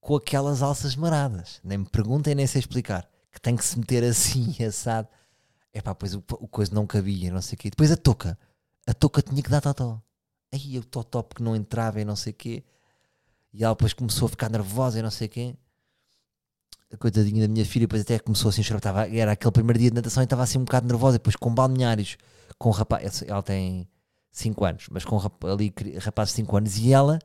com 0.00 0.16
aquelas 0.16 0.62
alças 0.62 0.96
maradas. 0.96 1.60
Nem 1.62 1.78
me 1.78 1.86
perguntem, 1.86 2.34
nem 2.34 2.46
sei 2.46 2.60
explicar. 2.60 3.08
Que 3.30 3.40
tem 3.40 3.56
que 3.56 3.64
se 3.64 3.78
meter 3.78 4.02
assim, 4.04 4.54
assado. 4.64 5.08
É 5.72 5.82
pá, 5.82 5.94
pois 5.94 6.14
o, 6.14 6.24
o 6.40 6.48
coisa 6.48 6.74
não 6.74 6.86
cabia, 6.86 7.30
não 7.30 7.42
sei 7.42 7.56
o 7.56 7.58
quê. 7.58 7.70
Depois 7.70 7.92
a 7.92 7.96
touca 7.96 8.38
a 8.88 8.94
touca 8.94 9.20
tinha 9.20 9.42
que 9.42 9.50
dar 9.50 9.60
totó. 9.60 10.00
Aí 10.50 10.78
o 10.78 10.82
totó 10.82 11.22
porque 11.22 11.44
não 11.44 11.54
entrava 11.54 12.00
e 12.00 12.06
não 12.06 12.16
sei 12.16 12.32
o 12.32 12.36
quê. 12.36 12.64
E 13.52 13.62
ela 13.62 13.74
depois 13.74 13.92
começou 13.92 14.24
a 14.24 14.28
ficar 14.30 14.48
nervosa 14.48 14.98
e 14.98 15.02
não 15.02 15.10
sei 15.10 15.26
o 15.26 15.30
quê. 15.30 15.54
A 16.90 16.96
coitadinha 16.96 17.46
da 17.46 17.52
minha 17.52 17.66
filha 17.66 17.86
depois 17.86 18.00
até 18.00 18.18
começou 18.18 18.48
assim 18.48 18.62
a 18.62 18.64
chorar. 18.64 18.78
Estava, 18.78 19.08
era 19.14 19.32
aquele 19.32 19.52
primeiro 19.52 19.78
dia 19.78 19.90
de 19.90 19.96
natação 19.96 20.22
e 20.22 20.24
estava 20.24 20.42
assim 20.42 20.56
um 20.56 20.64
bocado 20.64 20.86
nervosa. 20.86 21.18
Depois 21.18 21.36
com 21.36 21.54
balneários, 21.54 22.16
com 22.58 22.70
rapaz, 22.70 23.22
ela 23.24 23.42
tem 23.42 23.86
5 24.30 24.64
anos, 24.64 24.86
mas 24.90 25.04
com 25.04 25.20
ali 25.46 25.72
rapazes 25.98 26.34
de 26.34 26.36
5 26.36 26.56
anos 26.56 26.78
e 26.78 26.92
ela 26.92 27.18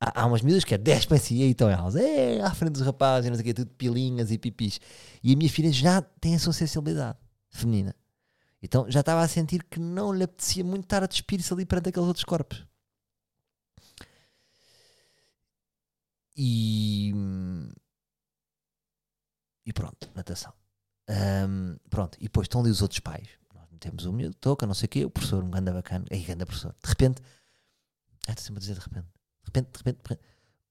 há, 0.00 0.22
há 0.22 0.26
umas 0.26 0.42
miúdas 0.42 0.64
que 0.64 0.74
é 0.74 0.78
10 0.78 1.06
para 1.06 1.18
si, 1.18 1.36
e 1.36 1.42
aí 1.42 1.50
estão 1.50 1.68
elas, 1.68 1.96
é, 1.96 2.40
à 2.40 2.52
frente 2.54 2.72
dos 2.72 2.82
rapazes, 2.82 3.26
e 3.26 3.30
não 3.30 3.36
sei 3.36 3.42
o 3.42 3.44
quê, 3.46 3.54
tudo 3.54 3.70
pilinhas 3.72 4.30
e 4.30 4.38
pipis. 4.38 4.80
E 5.22 5.32
a 5.32 5.36
minha 5.36 5.50
filha 5.50 5.72
já 5.72 6.00
tem 6.02 6.34
a 6.34 6.38
sua 6.38 6.52
sensibilidade 6.52 7.18
feminina. 7.50 7.94
Então 8.62 8.90
já 8.90 9.00
estava 9.00 9.22
a 9.22 9.28
sentir 9.28 9.62
que 9.64 9.78
não 9.78 10.12
lhe 10.12 10.24
apetecia 10.24 10.64
muito 10.64 10.84
estar 10.84 11.02
a 11.02 11.06
despir-se 11.06 11.52
ali 11.52 11.64
perante 11.64 11.90
aqueles 11.90 12.08
outros 12.08 12.24
corpos. 12.24 12.66
E. 16.36 17.12
E 19.66 19.72
pronto, 19.72 20.08
natação. 20.14 20.52
Um, 21.08 21.76
pronto, 21.90 22.16
e 22.18 22.24
depois 22.24 22.46
estão 22.46 22.60
ali 22.60 22.70
os 22.70 22.80
outros 22.80 23.00
pais. 23.00 23.28
Temos 23.78 24.04
o 24.04 24.12
meu 24.12 24.32
toca, 24.34 24.66
não 24.66 24.74
sei 24.74 24.86
o 24.86 24.88
quê, 24.88 25.04
o 25.04 25.10
professor, 25.10 25.42
um 25.42 25.50
ganda 25.50 25.72
bacana. 25.72 26.04
Aí, 26.10 26.22
ganda 26.22 26.46
professor. 26.46 26.74
De 26.82 26.88
repente. 26.88 27.22
Ah, 28.26 28.32
estou 28.32 28.44
sempre 28.44 28.58
a 28.58 28.60
dizer 28.60 28.74
de 28.74 28.80
repente. 28.80 29.06
De 29.06 29.46
repente, 29.46 29.70
de 29.70 29.78
repente, 29.78 29.96
de 29.96 30.08
repente. 30.08 30.20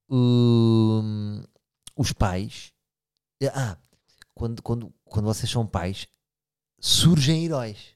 Um, 0.09 1.43
os 1.95 2.11
pais. 2.13 2.73
Ah, 3.53 3.77
quando, 4.33 4.61
quando, 4.61 4.93
quando 5.05 5.25
vocês 5.25 5.49
são 5.51 5.65
pais, 5.65 6.07
surgem 6.79 7.45
heróis. 7.45 7.95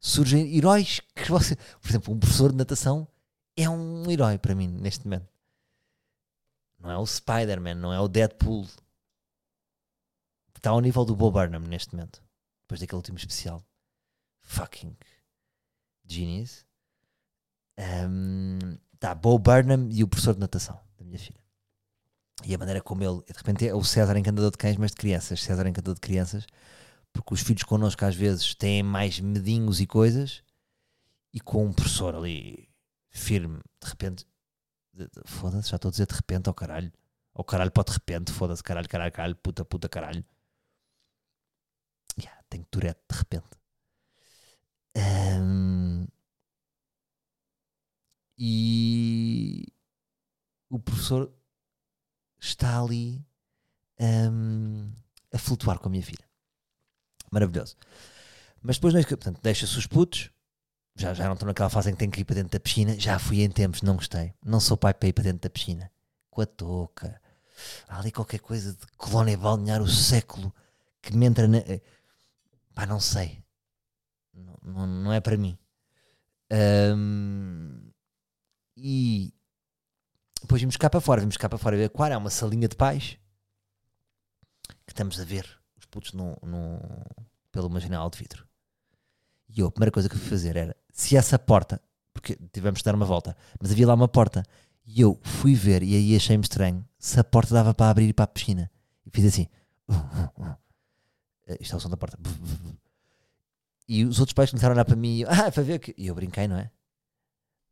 Surgem 0.00 0.56
heróis 0.56 1.00
que 1.14 1.30
você. 1.30 1.56
Por 1.80 1.88
exemplo, 1.88 2.14
um 2.14 2.18
professor 2.18 2.50
de 2.50 2.56
natação 2.56 3.08
é 3.56 3.68
um 3.68 4.08
herói 4.10 4.38
para 4.38 4.54
mim 4.54 4.68
neste 4.68 5.04
momento. 5.04 5.28
Não 6.78 6.90
é 6.90 6.96
o 6.96 7.06
Spider-Man, 7.06 7.74
não 7.74 7.92
é 7.92 8.00
o 8.00 8.08
Deadpool. 8.08 8.66
Está 10.54 10.70
ao 10.70 10.80
nível 10.80 11.04
do 11.04 11.16
Bob 11.16 11.34
Burnham 11.34 11.60
neste 11.60 11.94
momento. 11.94 12.22
Depois 12.62 12.80
daquele 12.80 12.96
último 12.96 13.18
especial. 13.18 13.64
Fucking 14.48 14.96
genius. 16.04 16.66
Um, 17.78 18.78
está 18.94 19.14
Bob 19.14 19.42
Burnham 19.42 19.88
e 19.90 20.02
o 20.02 20.08
professor 20.08 20.34
de 20.34 20.40
natação 20.40 20.80
da 20.98 21.04
minha 21.04 21.18
filha. 21.18 21.40
E 22.44 22.54
a 22.54 22.58
maneira 22.58 22.80
como 22.80 23.02
ele, 23.02 23.22
de 23.24 23.32
repente, 23.36 23.68
é 23.68 23.74
o 23.74 23.84
César 23.84 24.16
encantador 24.16 24.50
de 24.50 24.58
cães, 24.58 24.76
mas 24.76 24.90
de 24.90 24.96
crianças. 24.96 25.42
César 25.42 25.66
encantador 25.66 25.94
de 25.94 26.00
crianças 26.00 26.46
porque 27.12 27.34
os 27.34 27.40
filhos 27.40 27.62
connosco 27.64 28.04
às 28.04 28.14
vezes 28.14 28.54
têm 28.54 28.82
mais 28.82 29.18
medinhos 29.20 29.80
e 29.80 29.86
coisas, 29.86 30.42
e 31.32 31.40
com 31.40 31.66
um 31.66 31.72
professor 31.72 32.14
ali 32.14 32.68
firme, 33.10 33.60
de 33.82 33.88
repente, 33.88 34.26
foda-se, 35.26 35.70
já 35.70 35.76
estou 35.76 35.88
a 35.88 35.92
dizer 35.92 36.06
de 36.06 36.14
repente 36.14 36.48
ao 36.48 36.54
caralho, 36.54 36.92
ao 37.34 37.44
caralho 37.44 37.70
para 37.70 37.84
de 37.84 37.92
repente, 37.92 38.32
foda-se, 38.32 38.62
caralho, 38.62 38.88
caralho, 38.88 39.12
caralho, 39.12 39.36
puta, 39.36 39.64
puta, 39.64 39.88
caralho. 39.88 40.24
Yeah, 42.18 42.42
tenho 42.48 42.64
Tourette 42.70 43.00
de 43.10 43.18
repente. 43.18 43.46
Um, 44.98 46.06
e 48.36 49.66
o 50.68 50.78
professor 50.78 51.32
está 52.40 52.80
ali 52.80 53.24
um, 54.00 54.92
a 55.32 55.38
flutuar 55.38 55.78
com 55.78 55.88
a 55.88 55.90
minha 55.90 56.02
filha 56.02 56.28
maravilhoso. 57.30 57.76
Mas 58.62 58.76
depois 58.76 58.94
é 58.94 59.02
deixa-se 59.42 59.78
os 59.78 59.86
putos, 59.86 60.30
já, 60.96 61.14
já 61.14 61.26
não 61.26 61.34
estou 61.34 61.46
naquela 61.46 61.70
fase 61.70 61.90
em 61.90 61.92
que 61.92 61.98
tenho 61.98 62.10
que 62.10 62.20
ir 62.20 62.24
para 62.24 62.36
dentro 62.36 62.50
da 62.50 62.60
piscina, 62.60 62.98
já 62.98 63.18
fui 63.18 63.42
em 63.42 63.50
tempos, 63.50 63.82
não 63.82 63.96
gostei. 63.96 64.34
Não 64.44 64.60
sou 64.60 64.76
pai 64.76 64.92
para 64.92 65.08
ir 65.08 65.12
para 65.12 65.24
dentro 65.24 65.40
da 65.40 65.50
piscina. 65.50 65.90
Com 66.30 66.40
a 66.40 66.46
touca. 66.46 67.20
Há 67.88 67.98
ali 67.98 68.10
qualquer 68.10 68.40
coisa 68.40 68.72
de 68.72 68.86
colónia 68.96 69.36
balnear 69.36 69.80
o 69.80 69.88
século 69.88 70.54
que 71.00 71.16
me 71.16 71.26
entra 71.26 71.46
na. 71.46 71.58
Eh, 71.58 71.80
pá, 72.74 72.86
não 72.86 73.00
sei. 73.00 73.42
Não, 74.62 74.86
não, 74.86 75.12
é 75.12 75.20
para 75.20 75.36
mim. 75.36 75.58
Um, 76.96 77.90
e 78.76 79.32
depois 80.40 80.60
vimos 80.60 80.76
cá 80.76 80.88
para 80.88 81.00
fora, 81.00 81.20
vimos 81.20 81.36
cá 81.36 81.48
para 81.48 81.58
fora. 81.58 81.76
O 81.76 81.84
aquário 81.84 82.14
é 82.14 82.16
uma 82.16 82.30
salinha 82.30 82.68
de 82.68 82.76
pais 82.76 83.18
que 84.86 84.92
estamos 84.92 85.20
a 85.20 85.24
ver 85.24 85.58
putos 85.90 86.12
no, 86.12 86.36
no, 86.42 86.80
pelo 87.50 87.68
marginal 87.68 88.08
de 88.10 88.18
vidro. 88.18 88.46
E 89.48 89.60
eu, 89.60 89.66
a 89.66 89.70
primeira 89.70 89.90
coisa 89.90 90.08
que 90.08 90.16
fui 90.16 90.28
fazer 90.28 90.56
era, 90.56 90.76
se 90.92 91.16
essa 91.16 91.38
porta, 91.38 91.80
porque 92.12 92.36
tivemos 92.52 92.80
de 92.80 92.84
dar 92.84 92.94
uma 92.94 93.06
volta, 93.06 93.36
mas 93.60 93.72
havia 93.72 93.86
lá 93.86 93.94
uma 93.94 94.08
porta, 94.08 94.42
e 94.86 95.00
eu 95.00 95.18
fui 95.22 95.54
ver, 95.54 95.82
e 95.82 95.94
aí 95.94 96.16
achei-me 96.16 96.42
estranho, 96.42 96.86
se 96.98 97.18
a 97.18 97.24
porta 97.24 97.54
dava 97.54 97.74
para 97.74 97.90
abrir 97.90 98.12
para 98.12 98.24
a 98.24 98.28
piscina. 98.28 98.70
E 99.06 99.10
fiz 99.10 99.24
assim. 99.24 99.46
Uh, 99.88 99.94
uh, 99.94 100.42
uh. 100.42 100.56
Uh, 101.48 101.56
isto 101.60 101.74
é 101.74 101.76
o 101.76 101.80
som 101.80 101.88
da 101.88 101.96
porta. 101.96 102.18
E 103.88 104.04
os 104.04 104.20
outros 104.20 104.34
pais 104.34 104.50
começaram 104.50 104.72
a 104.72 104.76
olhar 104.76 104.84
para 104.84 104.96
mim 104.96 105.16
e 105.16 105.20
eu, 105.22 105.28
ah, 105.30 105.50
para 105.50 105.62
ver 105.62 105.78
que. 105.78 105.94
E 105.96 106.06
eu 106.06 106.14
brinquei, 106.14 106.46
não 106.46 106.58
é? 106.58 106.70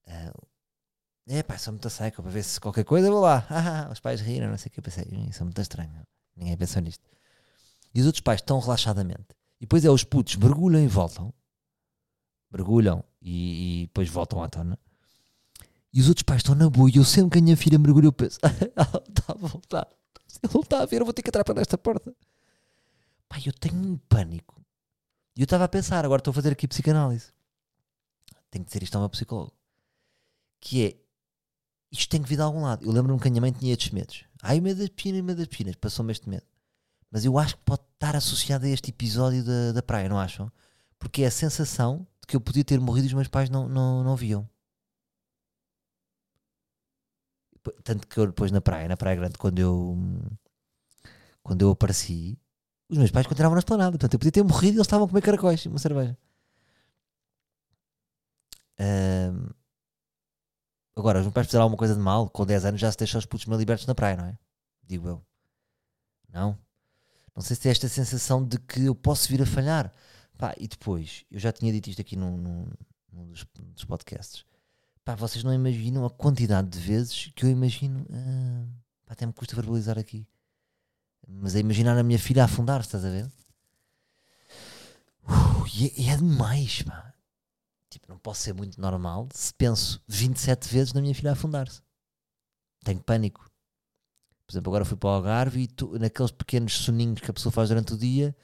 Uh, 0.09 0.47
é 1.29 1.43
pá, 1.43 1.59
sou 1.59 1.73
muito 1.73 1.91
seco, 1.91 2.23
para 2.23 2.31
ver 2.31 2.43
se 2.43 2.59
qualquer 2.61 2.85
coisa 2.85 3.11
vou 3.11 3.21
lá. 3.21 3.47
Ah, 3.51 3.89
os 3.93 4.01
pais 4.01 4.21
riram, 4.21 4.49
não 4.49 4.57
sei 4.57 4.69
o 4.69 4.73
que. 4.73 4.79
Eu 4.79 4.83
pensei, 4.83 5.05
isso 5.29 5.43
é 5.43 5.45
muito 5.45 5.61
estranho. 5.61 5.91
Ninguém 6.37 6.57
pensou 6.57 6.81
nisto. 6.81 7.05
E 7.95 8.01
os 8.01 8.07
outros 8.07 8.21
pais 8.21 8.41
estão 8.41 8.59
relaxadamente. 8.59 9.27
E 9.61 9.67
depois 9.67 9.85
é 9.85 9.91
os 9.91 10.05
putos 10.05 10.37
mergulham 10.37 10.83
e 10.83 10.87
voltam. 10.87 11.33
Mergulham 12.51 13.05
e, 13.21 13.83
e 13.83 13.87
depois 13.87 14.09
voltam 14.09 14.43
à 14.43 14.49
tona. 14.49 14.79
E 15.93 16.01
os 16.01 16.09
outros 16.09 16.23
pais 16.23 16.41
estão 16.41 16.55
na 16.55 16.71
boa. 16.71 16.91
E 16.91 16.97
eu 16.97 17.05
sempre 17.05 17.33
que 17.33 17.39
a 17.39 17.43
minha 17.43 17.57
filha 17.57 17.79
mergulha, 17.79 18.07
eu 18.07 18.13
penso: 18.13 18.39
ela 18.77 19.03
está 19.09 19.33
a 19.33 19.35
voltar. 19.35 19.89
Ele 20.43 20.63
está 20.63 20.83
a 20.83 20.87
ver, 20.87 21.01
eu 21.01 21.05
vou 21.05 21.15
ter 21.15 21.23
que 21.23 21.31
para 21.31 21.61
esta 21.61 21.79
porta. 21.79 22.15
Pai, 23.29 23.43
eu 23.47 23.53
tenho 23.53 23.77
um 23.77 23.97
pânico. 23.97 24.63
E 25.37 25.43
eu 25.43 25.45
estava 25.45 25.65
a 25.65 25.69
pensar, 25.69 26.05
agora 26.05 26.21
estou 26.21 26.31
a 26.31 26.35
fazer 26.35 26.53
aqui 26.53 26.67
psicanálise. 26.67 27.31
Tenho 28.51 28.65
que 28.65 28.71
dizer 28.71 28.83
isto 28.83 28.95
ao 28.95 29.03
meu 29.03 29.11
psicólogo. 29.11 29.53
Que 30.61 30.87
é, 30.87 30.97
isto 31.93 32.09
tem 32.09 32.23
que 32.23 32.29
vir 32.29 32.37
de 32.37 32.43
algum 32.43 32.63
lado. 32.63 32.85
Eu 32.85 32.91
lembro-me 32.91 33.21
que 33.21 33.29
a 33.29 33.31
minha 33.31 33.41
mãe 33.43 33.53
tinha 33.53 33.73
estes 33.73 33.91
medos. 33.91 34.25
Ai, 34.43 34.59
o 34.59 34.63
medo 34.63 34.81
das 34.81 34.89
piscinas, 34.89 35.21
o 35.21 35.25
medo 35.25 35.39
das 35.39 35.47
piscinas. 35.47 35.77
Passou-me 35.77 36.13
este 36.13 36.29
medo. 36.29 36.47
Mas 37.11 37.25
eu 37.25 37.39
acho 37.39 37.57
que 37.57 37.63
pode 37.65 37.83
estar 37.93 38.17
associado 38.17 38.65
a 38.65 38.69
este 38.69 38.91
episódio 38.91 39.45
da, 39.45 39.73
da 39.73 39.83
praia, 39.83 40.09
não 40.09 40.19
acham? 40.19 40.51
Porque 40.99 41.23
é 41.23 41.27
a 41.27 41.31
sensação 41.31 42.07
de 42.21 42.27
que 42.27 42.37
eu 42.37 42.41
podia 42.41 42.65
ter 42.65 42.81
morrido 42.81 43.07
e 43.07 43.09
os 43.09 43.15
meus 43.15 43.29
pais 43.29 43.51
não, 43.51 43.69
não, 43.69 44.03
não 44.03 44.17
viam. 44.17 44.49
Tanto 47.85 48.07
que 48.07 48.19
eu 48.19 48.27
depois 48.27 48.51
na 48.51 48.61
praia, 48.61 48.89
na 48.89 48.97
Praia 48.97 49.17
Grande, 49.17 49.37
quando 49.39 49.59
eu 49.59 49.97
quando 51.43 51.63
eu 51.63 51.71
apareci, 51.71 52.39
os 52.89 52.99
meus 52.99 53.11
pais 53.11 53.27
continuavam 53.27 53.55
na 53.55 53.61
esplanada. 53.61 53.93
Portanto, 53.93 54.15
eu 54.15 54.19
podia 54.19 54.33
ter 54.33 54.43
morrido 54.43 54.75
e 54.75 54.77
eles 54.77 54.87
estavam 54.87 55.07
a 55.07 55.09
comer 55.09 55.23
caracóis 55.23 55.61
e 55.65 55.69
uma 55.69 55.79
cerveja. 55.79 56.17
Um, 58.79 59.49
agora, 60.95 61.19
os 61.19 61.25
meus 61.25 61.35
pais 61.35 61.47
fizeram 61.47 61.65
alguma 61.65 61.79
coisa 61.79 61.95
de 61.95 62.01
mal, 62.01 62.29
com 62.29 62.47
10 62.47 62.65
anos 62.67 62.81
já 62.81 62.91
se 62.91 62.99
deixam 62.99 63.19
os 63.19 63.27
putos 63.27 63.47
meio 63.47 63.59
libertos 63.59 63.87
na 63.87 63.95
praia, 63.95 64.17
não 64.17 64.27
é? 64.27 64.39
Digo 64.85 65.09
eu. 65.09 65.23
Não? 66.33 66.59
Não 67.35 67.43
sei 67.43 67.57
se 67.57 67.63
tem 67.63 67.73
esta 67.73 67.89
sensação 67.89 68.45
de 68.45 68.59
que 68.59 68.85
eu 68.85 68.95
posso 68.95 69.29
vir 69.29 69.43
a 69.43 69.47
falhar. 69.47 69.93
Pá, 70.39 70.55
e 70.59 70.69
depois, 70.69 71.25
eu 71.31 71.39
já 71.39 71.53
tinha 71.53 71.73
dito 71.73 71.89
isto 71.89 72.01
aqui 72.01 72.15
num, 72.17 72.37
num, 72.37 72.67
num 73.13 73.27
dos, 73.29 73.45
dos 73.75 73.85
podcasts. 73.85 74.45
Pá, 75.05 75.15
vocês 75.15 75.43
não 75.43 75.53
imaginam 75.53 76.05
a 76.05 76.11
quantidade 76.11 76.69
de 76.69 76.79
vezes 76.79 77.33
que 77.35 77.45
eu 77.45 77.51
imagino. 77.51 78.01
Uh, 78.03 78.69
pá, 79.07 79.13
até 79.13 79.27
me 79.27 79.33
custa 79.33 79.57
verbalizar 79.57 79.99
aqui. 79.99 80.27
Mas 81.27 81.57
a 81.57 81.61
imaginar 81.61 81.99
a 81.99 82.03
minha 82.03 82.19
filha 82.19 82.45
afundar-se, 82.45 82.89
estás 82.89 83.05
a 83.05 83.11
ver? 83.11 83.27
Uh, 85.25 85.67
e, 85.75 86.09
é, 86.09 86.13
é, 86.13 86.17
demais, 86.17 86.83
pá. 86.83 87.15
Tipo, 87.91 88.07
não 88.09 88.19
posso 88.19 88.43
ser 88.43 88.53
muito 88.53 88.81
normal 88.81 89.29
se 89.33 89.53
penso 89.55 90.03
27 90.07 90.69
vezes 90.69 90.93
na 90.93 91.01
minha 91.01 91.15
filha 91.15 91.33
afundar-se. 91.33 91.83
Tenho 92.85 93.01
pânico. 93.01 93.51
Por 94.47 94.53
exemplo, 94.53 94.71
agora 94.71 94.85
fui 94.85 94.97
para 94.97 95.09
o 95.09 95.13
Algarve 95.13 95.63
e 95.63 95.67
tu, 95.67 95.99
naqueles 95.99 96.31
pequenos 96.31 96.73
soninhos 96.79 97.21
que 97.21 97.31
a 97.31 97.35
pessoa 97.35 97.51
faz 97.53 97.69
durante 97.69 97.95
o 97.95 97.99
dia, 97.99 98.37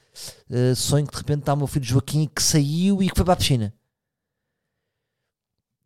uh, 0.51 0.75
sonho 0.75 1.07
que 1.07 1.13
de 1.13 1.19
repente 1.19 1.41
está 1.41 1.55
o 1.55 1.57
meu 1.57 1.69
filho 1.69 1.85
Joaquim 1.85 2.27
que 2.27 2.43
saiu 2.43 3.01
e 3.03 3.09
que 3.09 3.15
foi 3.17 3.25
para 3.25 3.35
a 3.35 3.37
piscina 3.37 3.73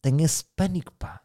tenho 0.06 0.24
esse 0.24 0.44
pânico, 0.56 0.92
pá. 0.92 1.20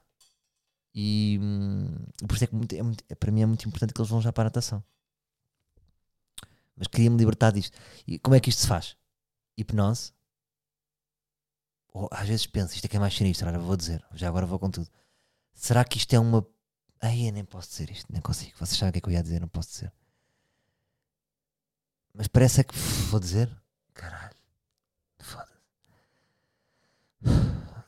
E 0.93 1.39
hum, 1.39 1.95
por 2.27 2.35
isso 2.35 2.43
é 2.43 2.47
que 2.47 2.55
muito, 2.55 2.73
é 2.73 2.81
muito, 2.81 3.03
é, 3.07 3.15
para 3.15 3.31
mim 3.31 3.41
é 3.41 3.45
muito 3.45 3.67
importante 3.67 3.93
que 3.93 4.01
eles 4.01 4.09
vão 4.09 4.21
já 4.21 4.33
para 4.33 4.43
a 4.43 4.45
natação. 4.45 4.83
Mas 6.75 6.87
queria-me 6.87 7.17
libertar 7.17 7.51
disto. 7.51 7.77
E 8.07 8.17
como 8.19 8.35
é 8.35 8.39
que 8.39 8.49
isto 8.49 8.61
se 8.61 8.67
faz? 8.67 8.97
Hipnose? 9.57 10.13
Ou, 11.93 12.07
às 12.11 12.27
vezes 12.27 12.47
penso, 12.47 12.73
isto 12.73 12.85
é 12.85 12.87
que 12.87 12.97
é 12.97 12.99
mais 12.99 13.13
sinistro, 13.13 13.47
agora 13.47 13.61
vou 13.63 13.75
dizer, 13.75 14.03
já 14.13 14.27
agora 14.27 14.45
vou 14.45 14.57
com 14.57 14.71
tudo. 14.71 14.89
Será 15.53 15.83
que 15.83 15.97
isto 15.97 16.13
é 16.13 16.19
uma. 16.19 16.45
Ai, 17.01 17.27
eu 17.27 17.33
nem 17.33 17.43
posso 17.43 17.69
dizer 17.69 17.89
isto, 17.91 18.11
nem 18.11 18.21
consigo. 18.21 18.53
Vocês 18.57 18.77
sabem 18.77 18.89
o 18.89 18.93
que 18.93 18.99
é 18.99 19.01
que 19.01 19.09
eu 19.09 19.13
ia 19.13 19.23
dizer, 19.23 19.41
não 19.41 19.47
posso 19.47 19.69
dizer. 19.69 19.91
Mas 22.13 22.27
parece 22.27 22.61
é 22.61 22.63
que 22.63 22.75
vou 22.75 23.19
dizer. 23.19 23.49
Caralho. 23.93 24.35
Foda-se. 25.19 25.51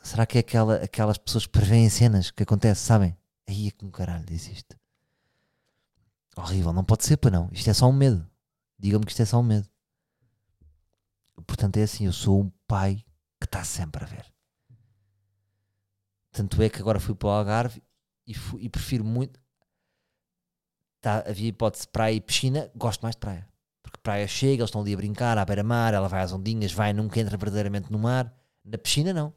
Será 0.03 0.25
que 0.25 0.37
é 0.37 0.41
aquela, 0.41 0.75
aquelas 0.75 1.17
pessoas 1.17 1.45
que 1.45 1.51
preveem 1.51 1.89
cenas 1.89 2.29
que 2.29 2.43
acontecem, 2.43 2.85
sabem? 2.85 3.17
Aí 3.47 3.67
é 3.67 3.71
que 3.71 3.85
um 3.85 3.91
caralho 3.91 4.25
diz 4.25 4.47
isto. 4.47 4.77
Horrível, 6.35 6.73
não 6.73 6.83
pode 6.83 7.05
ser 7.05 7.17
para 7.17 7.31
não. 7.31 7.49
Isto 7.51 7.69
é 7.69 7.73
só 7.73 7.87
um 7.87 7.93
medo. 7.93 8.27
Digam-me 8.83 9.05
que 9.05 9.11
isto 9.11 9.21
é 9.21 9.25
só 9.25 9.39
um 9.39 9.43
medo. 9.43 9.67
Portanto, 11.47 11.77
é 11.77 11.83
assim: 11.83 12.05
eu 12.05 12.11
sou 12.11 12.41
um 12.41 12.51
pai 12.67 13.05
que 13.39 13.45
está 13.45 13.63
sempre 13.63 14.03
a 14.03 14.07
ver. 14.07 14.25
Tanto 16.31 16.61
é 16.61 16.69
que 16.69 16.81
agora 16.81 16.99
fui 16.99 17.15
para 17.15 17.27
o 17.27 17.31
Algarve 17.31 17.81
e, 18.27 18.33
fui, 18.33 18.63
e 18.63 18.69
prefiro 18.69 19.05
muito. 19.05 19.39
Tá, 20.99 21.23
havia 21.27 21.47
hipótese 21.47 21.87
praia 21.87 22.13
e 22.13 22.21
piscina, 22.21 22.69
gosto 22.75 23.01
mais 23.03 23.15
de 23.15 23.19
praia. 23.19 23.47
Porque 23.81 23.99
praia 24.03 24.27
chega, 24.27 24.61
eles 24.61 24.69
estão 24.69 24.81
ali 24.81 24.93
a 24.93 24.97
brincar, 24.97 25.37
à 25.37 25.45
beira-mar, 25.45 25.93
ela 25.93 26.09
vai 26.09 26.21
às 26.21 26.33
ondinhas, 26.33 26.73
vai, 26.73 26.91
nunca 26.91 27.19
entra 27.19 27.37
verdadeiramente 27.37 27.91
no 27.91 27.99
mar. 27.99 28.33
Na 28.65 28.77
piscina, 28.77 29.13
não 29.13 29.33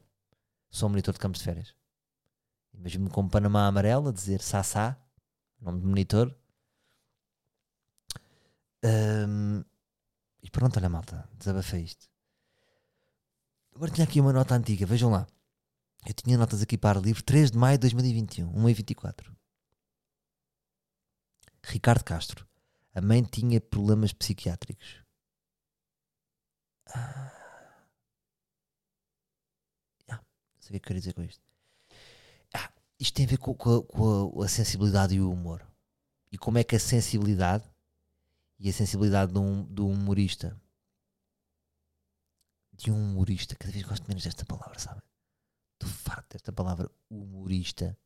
sou 0.69 0.89
monitor 0.89 1.13
de 1.13 1.19
campos 1.19 1.39
de 1.39 1.45
férias. 1.45 1.73
Imagino-me 2.73 3.09
com 3.09 3.27
Panamá 3.29 3.67
amarelo 3.67 4.09
a 4.09 4.11
dizer 4.11 4.41
Sassá, 4.41 4.97
nome 5.61 5.79
de 5.79 5.87
monitor. 5.87 6.35
Um, 8.83 9.63
e 10.41 10.49
pronto, 10.49 10.77
olha 10.77 10.89
malta, 10.89 11.27
desabafei 11.37 11.83
isto. 11.83 12.07
Agora 13.75 13.91
tinha 13.91 14.05
aqui 14.05 14.19
uma 14.19 14.33
nota 14.33 14.55
antiga, 14.55 14.85
vejam 14.85 15.09
lá. 15.09 15.27
Eu 16.05 16.13
tinha 16.13 16.37
notas 16.37 16.61
aqui 16.61 16.77
para 16.77 16.99
o 16.99 17.01
livro 17.01 17.23
3 17.23 17.51
de 17.51 17.57
maio 17.57 17.77
de 17.77 17.81
2021, 17.81 18.55
1 18.55 18.69
e 18.69 18.73
24. 18.73 19.35
Ricardo 21.63 22.03
Castro. 22.03 22.47
A 22.93 23.01
mãe 23.01 23.23
tinha 23.23 23.59
problemas 23.59 24.13
psiquiátricos. 24.13 25.03
Ah. 26.95 27.37
Sabia 30.67 30.79
o 30.79 30.81
que 30.81 30.87
queria 30.87 30.99
dizer 30.99 31.13
com 31.13 31.23
isto? 31.23 31.41
Ah, 32.53 32.69
isto 32.99 33.15
tem 33.15 33.25
a 33.25 33.29
ver 33.29 33.37
com, 33.37 33.53
com, 33.53 33.77
a, 33.77 33.83
com, 33.83 34.41
a, 34.41 34.47
sensibilidade 34.49 35.15
e 35.15 35.21
o 35.21 35.31
humor. 35.31 35.65
E 36.29 36.37
como 36.37 36.57
é 36.57 36.63
que 36.63 36.75
a 36.75 36.79
sensibilidade 36.79 37.63
e 38.59 38.69
a 38.69 38.73
sensibilidade 38.73 39.31
de 39.31 39.39
um, 39.39 39.63
de 39.65 39.81
um 39.81 39.91
humorista 39.91 40.59
de 42.77 42.91
um 42.91 43.11
humorista, 43.11 43.55
cada 43.55 43.73
vez 43.73 43.83
gosto 43.83 44.07
menos 44.07 44.23
desta 44.23 44.45
palavra, 44.45 44.77
sabe? 44.77 45.01
Estou 45.73 45.89
farto 45.89 46.33
desta 46.33 46.51
palavra 46.51 46.89
humorista. 47.09 47.97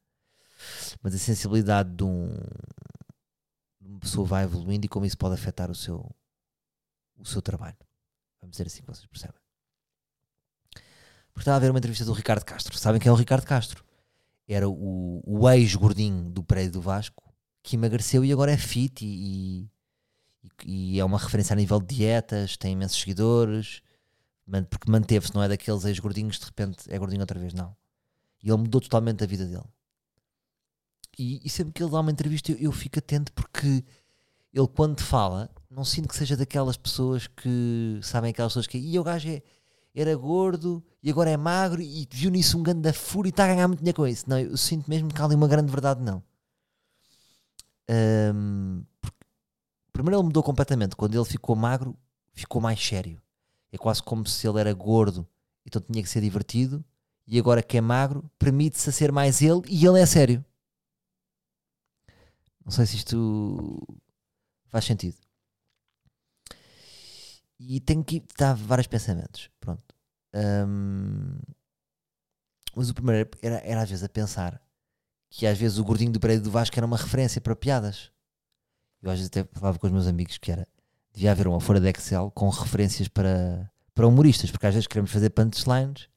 Mas 1.02 1.14
a 1.14 1.18
sensibilidade 1.18 1.94
de, 1.94 2.04
um, 2.04 2.30
de 3.80 3.88
uma 3.88 4.00
pessoa 4.00 4.26
vai 4.26 4.44
evoluindo 4.46 4.86
e 4.86 4.90
como 4.90 5.06
isso 5.06 5.18
pode 5.18 5.36
afetar 5.36 5.70
o 5.70 5.76
seu, 5.76 6.10
o 7.18 7.26
seu 7.26 7.42
trabalho. 7.42 7.78
Vamos 8.40 8.54
dizer 8.54 8.68
assim 8.68 8.82
que 8.82 8.88
vocês 8.88 9.06
percebem. 9.08 9.40
Porque 11.34 11.42
estava 11.42 11.58
a 11.58 11.60
ver 11.60 11.70
uma 11.70 11.80
entrevista 11.80 12.06
do 12.06 12.14
Ricardo 12.14 12.46
Castro. 12.46 12.78
Sabem 12.78 13.00
quem 13.00 13.10
é 13.10 13.14
o 13.14 13.16
Ricardo 13.16 13.46
Castro? 13.46 13.84
Era 14.48 14.70
o, 14.70 15.22
o 15.26 15.50
ex-gordinho 15.50 16.30
do 16.30 16.44
prédio 16.44 16.74
do 16.74 16.82
Vasco 16.82 17.34
que 17.64 17.76
emagreceu 17.76 18.26
e 18.26 18.32
agora 18.32 18.52
é 18.52 18.58
fit 18.58 19.06
e, 19.06 19.70
e, 20.66 21.00
é 21.00 21.06
uma 21.06 21.18
referência 21.18 21.54
a 21.54 21.56
nível 21.56 21.80
de 21.80 21.96
dietas, 21.96 22.58
tem 22.58 22.74
imensos 22.74 23.00
seguidores, 23.00 23.82
porque 24.70 24.92
manteve-se, 24.92 25.34
não 25.34 25.44
é 25.44 25.48
daqueles 25.48 25.86
ex-gordinhos 25.86 26.40
de 26.40 26.46
repente 26.46 26.84
é 26.90 26.98
gordinho 26.98 27.22
outra 27.22 27.40
vez, 27.40 27.54
não. 27.54 27.76
E 28.44 28.50
ele 28.50 28.58
mudou 28.58 28.82
totalmente 28.82 29.24
a 29.24 29.28
vida 29.28 29.46
dele. 29.46 29.64
E, 31.18 31.42
e 31.46 31.50
sempre 31.50 31.74
que 31.74 31.84
ele 31.84 31.92
dá 31.92 32.00
uma 32.00 32.12
entrevista 32.12 32.52
eu, 32.52 32.58
eu 32.58 32.72
fico 32.72 33.00
atento 33.00 33.32
porque 33.34 33.84
ele 34.54 34.68
quando 34.76 35.02
fala, 35.02 35.50
não 35.70 35.86
sinto 35.86 36.08
que 36.08 36.16
seja 36.16 36.36
daquelas 36.36 36.78
pessoas 36.78 37.28
que 37.28 38.00
sabem 38.02 38.32
aquelas 38.32 38.52
pessoas 38.52 38.68
que 38.68 38.78
e 38.78 38.98
o 38.98 39.04
gajo 39.04 39.30
é 39.30 39.42
era 39.94 40.16
gordo 40.16 40.84
e 41.04 41.10
agora 41.10 41.30
é 41.30 41.38
magro 41.38 41.82
e 41.82 42.08
viu 42.10 42.32
nisso 42.32 42.58
um 42.58 42.64
grande 42.64 42.92
fúria 42.94 43.30
e 43.30 43.32
está 43.32 43.44
a 43.44 43.48
ganhar 43.48 43.68
muito 43.68 43.80
dinheiro 43.80 43.98
com 43.98 44.08
isso. 44.08 44.24
Não, 44.28 44.40
eu 44.40 44.56
sinto 44.56 44.90
mesmo 44.90 45.10
que 45.10 45.22
há 45.22 45.26
ali 45.26 45.36
uma 45.36 45.48
grande 45.48 45.72
verdade, 45.72 46.02
não. 46.02 46.24
Um, 47.90 48.84
primeiro 50.02 50.20
ele 50.20 50.28
mudou 50.28 50.44
completamente. 50.44 50.96
Quando 50.96 51.16
ele 51.16 51.26
ficou 51.26 51.56
magro, 51.56 51.98
ficou 52.34 52.62
mais 52.62 52.80
sério. 52.84 53.22
É 53.72 53.78
quase 53.78 54.04
como 54.04 54.28
se 54.28 54.48
ele 54.48 54.60
era 54.60 54.74
gordo, 54.74 55.28
então 55.66 55.82
tinha 55.82 56.04
que 56.04 56.10
ser 56.10 56.22
divertido. 56.22 56.84
E 57.28 57.40
agora 57.40 57.64
que 57.64 57.78
é 57.78 57.82
magro, 57.82 58.30
permite-se 58.38 58.92
ser 58.92 59.12
mais 59.12 59.42
ele 59.42 59.62
e 59.70 59.86
ele 59.86 60.00
é 60.00 60.06
sério. 60.06 60.44
Não 62.66 62.72
sei 62.72 62.86
se 62.86 62.98
isto 62.98 63.82
faz 64.68 64.86
sentido. 64.86 65.18
E 67.60 67.80
tenho 67.80 68.04
que 68.04 68.24
dar 68.38 68.54
vários 68.56 68.88
pensamentos. 68.88 69.50
Pronto. 69.60 69.96
Um, 70.34 71.40
mas 72.76 72.90
o 72.90 72.94
primeiro 72.94 73.30
era, 73.42 73.62
era 73.64 73.82
às 73.82 73.90
vezes 73.90 74.04
a 74.04 74.10
pensar 74.10 74.62
que 75.30 75.46
às 75.48 75.58
vezes 75.58 75.78
o 75.78 75.84
gordinho 75.84 76.12
do 76.12 76.20
prédio 76.20 76.44
do 76.44 76.52
Vasco 76.52 76.78
era 76.78 76.86
uma 76.86 76.98
referência 76.98 77.40
para 77.40 77.56
piadas. 77.56 78.11
Eu 79.02 79.10
às 79.10 79.18
vezes 79.18 79.28
até 79.28 79.44
falava 79.54 79.80
com 79.80 79.88
os 79.88 79.94
meus 79.94 80.08
amigos 80.08 80.38
que 80.38 80.52
era 80.52 80.68
devia 81.14 81.32
haver 81.32 81.48
uma 81.48 81.60
folha 81.60 81.80
de 81.80 81.90
Excel 81.90 82.32
com 82.32 82.50
referências 82.50 83.08
para, 83.08 83.70
para 83.94 84.08
humoristas, 84.08 84.50
porque 84.50 84.66
às 84.66 84.74
vezes 84.74 84.88
queremos 84.88 85.12
fazer 85.12 85.30
punchlines 85.32 86.08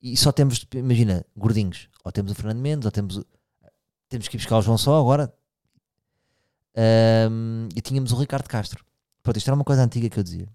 e 0.00 0.16
só 0.16 0.32
temos, 0.32 0.66
imagina, 0.74 1.24
gordinhos. 1.36 1.88
Ou 2.04 2.10
temos 2.10 2.32
o 2.32 2.34
Fernando 2.34 2.58
Mendes, 2.58 2.84
ou 2.84 2.90
temos 2.90 3.18
o, 3.18 3.26
temos 4.08 4.26
que 4.26 4.36
ir 4.36 4.38
buscar 4.38 4.58
o 4.58 4.62
João 4.62 4.76
Só 4.76 4.98
agora. 4.98 5.32
Um, 7.30 7.68
e 7.76 7.80
tínhamos 7.80 8.10
o 8.10 8.16
Ricardo 8.16 8.48
Castro. 8.48 8.84
Pronto, 9.22 9.36
isto 9.36 9.48
era 9.48 9.54
uma 9.54 9.64
coisa 9.64 9.84
antiga 9.84 10.08
que 10.08 10.18
eu 10.18 10.22
dizia. 10.24 10.48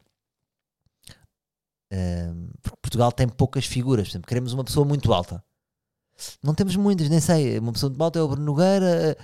Um, 1.92 2.50
porque 2.62 2.78
Portugal 2.82 3.12
tem 3.12 3.30
poucas 3.30 3.66
figuras. 3.66 4.10
Exemplo, 4.10 4.28
queremos 4.28 4.52
uma 4.52 4.66
pessoa 4.66 4.86
muito 4.86 5.14
alta. 5.14 5.42
Não 6.44 6.54
temos 6.54 6.76
muitas, 6.76 7.08
nem 7.08 7.22
sei. 7.22 7.58
Uma 7.60 7.72
pessoa 7.72 7.90
muito 7.90 8.04
alta 8.04 8.20
é 8.20 8.22
o 8.22 8.28
Bruno 8.28 8.46
Nogueira. 8.46 9.18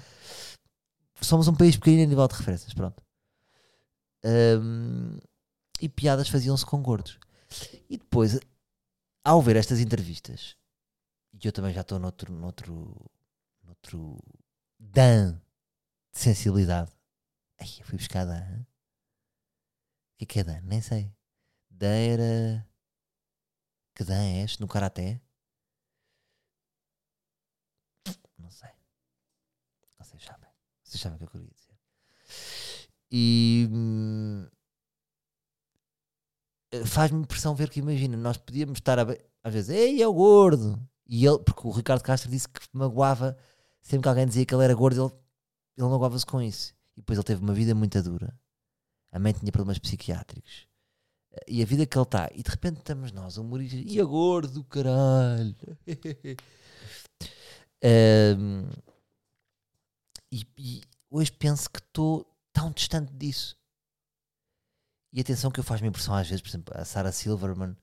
Somos 1.21 1.47
um 1.47 1.56
país 1.56 1.78
pequenino 1.78 2.04
a 2.04 2.08
nível 2.08 2.28
de 2.28 2.36
referências. 2.36 2.73
Pronto. 2.73 3.04
Um, 4.26 5.17
e 5.82 5.89
piadas 5.89 6.30
faziam-se 6.30 6.65
com 6.65 6.82
gordos. 6.82 7.19
E 7.89 7.97
depois, 7.97 8.39
ao 9.23 9.41
ver 9.41 9.56
estas 9.56 9.80
entrevistas, 9.80 10.56
e 11.34 11.47
eu 11.47 11.52
também 11.52 11.73
já 11.73 11.82
estou 11.82 11.99
noutro, 11.99 12.32
noutro, 12.32 13.12
noutro 13.63 14.17
dan 14.80 15.41
de 16.12 16.19
sensibilidade. 16.19 16.91
Ai, 17.60 17.67
eu 17.80 17.86
fui 17.86 17.97
buscar 17.97 18.26
dan. 18.26 18.62
O 18.62 20.17
que 20.17 20.23
é 20.23 20.26
que 20.26 20.39
é 20.39 20.43
dan? 20.43 20.62
Nem 20.62 20.82
sei. 20.82 21.13
Dan 21.69 21.88
era. 21.88 22.67
Que 23.95 24.04
dan 24.04 24.23
é 24.23 24.43
este? 24.43 24.62
No 24.62 24.67
Karaté? 24.67 25.21
Não 28.38 28.52
sei. 28.52 28.71
Vocês 30.94 31.02
sabem. 31.02 31.16
O 31.16 31.20
que 31.20 31.26
eu 31.26 31.30
queria 31.30 31.48
dizer. 31.48 31.74
E. 33.12 33.68
Hum, 33.72 34.48
faz-me 36.86 37.20
impressão 37.20 37.56
ver 37.56 37.70
que, 37.70 37.80
imagina, 37.80 38.18
nós 38.18 38.38
podíamos 38.38 38.78
estar 38.78 39.00
a, 39.00 39.06
às 39.44 39.54
vezes, 39.54 39.70
ei, 39.70 40.02
é 40.02 40.08
o 40.08 40.14
gordo. 40.14 40.80
E 41.08 41.26
ele, 41.26 41.40
porque 41.40 41.68
o 41.68 41.72
Ricardo 41.72 42.04
Castro 42.04 42.30
disse 42.30 42.48
que 42.48 42.62
magoava 42.72 43.38
sempre 43.82 44.04
que 44.04 44.10
alguém 44.10 44.28
dizia 44.28 44.46
que 44.46 44.54
ele 44.54 44.64
era 44.64 44.74
gordo, 44.74 45.06
ele, 45.06 45.14
ele 45.78 45.90
magoava-se 45.90 46.26
com 46.26 46.42
isso. 46.42 46.74
E 46.96 47.02
depois 47.02 47.18
ele 47.18 47.26
teve 47.26 47.42
uma 47.42 47.54
vida 47.54 47.76
muito 47.76 48.02
dura. 48.02 48.34
A 49.12 49.20
mãe 49.20 49.34
tinha 49.34 49.52
problemas 49.52 49.80
psiquiátricos. 49.80 50.68
E 51.48 51.62
a 51.62 51.66
vida 51.66 51.86
que 51.86 51.98
ele 51.98 52.04
está. 52.04 52.30
E 52.34 52.44
de 52.44 52.50
repente 52.50 52.78
estamos 52.78 53.12
nós, 53.12 53.38
humoristas, 53.38 53.82
e 53.86 54.00
a 54.00 54.04
gordo, 54.04 54.64
caralho. 54.66 55.56
um, 58.38 58.70
e, 60.34 60.48
e 60.58 60.82
hoje 61.10 61.32
penso 61.32 61.69
que 61.69 61.80
estou 61.80 62.26
tão 62.52 62.72
distante 62.72 63.13
disso. 63.13 63.56
E 65.12 65.22
atenção 65.22 65.52
que 65.52 65.60
eu 65.60 65.63
faço-me 65.63 65.89
impressão 65.89 66.15
às 66.15 66.28
vezes, 66.28 66.41
por 66.41 66.50
exemplo, 66.50 66.74
a 66.76 66.84
Sarah 66.84 67.12
Silverman 67.12 67.78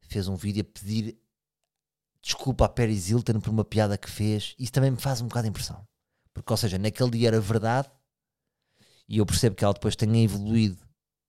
fez 0.00 0.26
um 0.26 0.36
vídeo 0.36 0.62
a 0.62 0.64
pedir 0.64 1.18
desculpa 2.22 2.64
a 2.64 2.68
Paris 2.68 3.10
Hilton 3.10 3.40
por 3.40 3.50
uma 3.50 3.64
piada 3.64 3.98
que 3.98 4.10
fez. 4.10 4.54
Isso 4.58 4.72
também 4.72 4.90
me 4.90 4.96
faz 4.96 5.20
um 5.20 5.28
bocado 5.28 5.44
de 5.44 5.50
impressão. 5.50 5.86
Porque, 6.32 6.50
ou 6.52 6.56
seja, 6.56 6.78
naquele 6.78 7.10
dia 7.10 7.28
era 7.28 7.40
verdade 7.40 7.90
e 9.08 9.18
eu 9.18 9.26
percebo 9.26 9.54
que 9.54 9.64
ela 9.64 9.74
depois 9.74 9.94
tenha 9.94 10.22
evoluído 10.22 10.78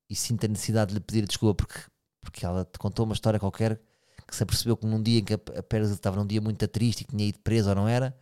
e 0.09 0.15
sinta 0.15 0.47
a 0.47 0.49
necessidade 0.49 0.89
de 0.89 0.95
lhe 0.95 0.99
pedir 1.01 1.27
desculpa 1.27 1.65
porque, 1.65 1.81
porque 2.21 2.45
ela 2.45 2.63
te 2.63 2.79
contou 2.79 3.05
uma 3.05 3.13
história 3.13 3.39
qualquer 3.39 3.81
que 4.25 4.35
se 4.35 4.43
apercebeu 4.43 4.75
que 4.75 4.85
num 4.85 5.01
dia 5.01 5.19
em 5.19 5.23
que 5.23 5.33
a 5.33 5.63
Paris 5.63 5.89
estava 5.89 6.17
num 6.17 6.25
dia 6.25 6.41
muito 6.41 6.65
triste 6.67 7.01
e 7.01 7.03
que 7.05 7.15
tinha 7.15 7.29
ido 7.29 7.39
presa 7.39 7.69
ou 7.69 7.75
não 7.75 7.87
era, 7.87 8.17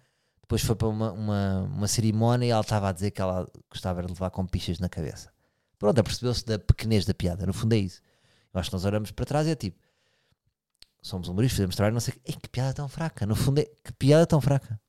depois 0.45 0.61
foi 0.61 0.75
para 0.75 0.87
uma, 0.87 1.11
uma, 1.11 1.61
uma 1.61 1.87
cerimónia 1.87 2.45
e 2.45 2.49
ela 2.51 2.61
estava 2.61 2.89
a 2.89 2.91
dizer 2.91 3.09
que 3.09 3.19
ela 3.19 3.49
gostava 3.67 4.03
de 4.03 4.09
levar 4.09 4.29
com 4.29 4.45
pichas 4.45 4.77
na 4.77 4.87
cabeça. 4.87 5.33
Pronto, 5.79 5.99
apercebeu-se 5.99 6.45
da 6.45 6.59
pequenez 6.59 7.03
da 7.03 7.15
piada. 7.15 7.47
No 7.47 7.53
fundo 7.53 7.73
é 7.73 7.77
isso. 7.77 7.99
Eu 8.53 8.59
acho 8.59 8.69
que 8.69 8.75
nós 8.75 8.85
olhamos 8.85 9.09
para 9.11 9.25
trás 9.25 9.47
e 9.47 9.49
é 9.49 9.55
tipo, 9.55 9.79
somos 11.01 11.27
humoristas, 11.27 11.57
fazemos 11.57 11.75
trabalho, 11.75 11.95
não 11.95 11.99
sei 11.99 12.13
Ei, 12.23 12.35
que 12.35 12.47
piada 12.47 12.73
tão 12.75 12.87
fraca. 12.87 13.25
No 13.25 13.35
fundo 13.35 13.59
é, 13.59 13.65
que 13.83 13.91
piada 13.93 14.27
tão 14.27 14.39
fraca. 14.39 14.79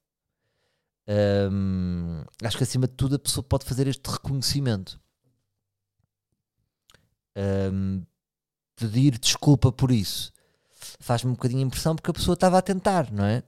Acho 2.45 2.59
que 2.59 2.63
acima 2.63 2.87
de 2.87 2.93
tudo 2.93 3.17
a 3.17 3.19
pessoa 3.19 3.43
pode 3.43 3.65
fazer 3.65 3.87
este 3.87 4.11
reconhecimento. 4.11 5.01
Pedir 8.77 9.19
desculpa 9.19 9.73
por 9.73 9.91
isso 9.91 10.37
faz-me 11.01 11.31
um 11.31 11.35
bocadinho 11.35 11.63
impressão 11.63 11.95
porque 11.95 12.11
a 12.11 12.15
pessoa 12.15 12.35
estava 12.35 12.59
a 12.59 12.63
tentar, 12.63 13.11
não 13.11 13.25
é? 13.25 13.43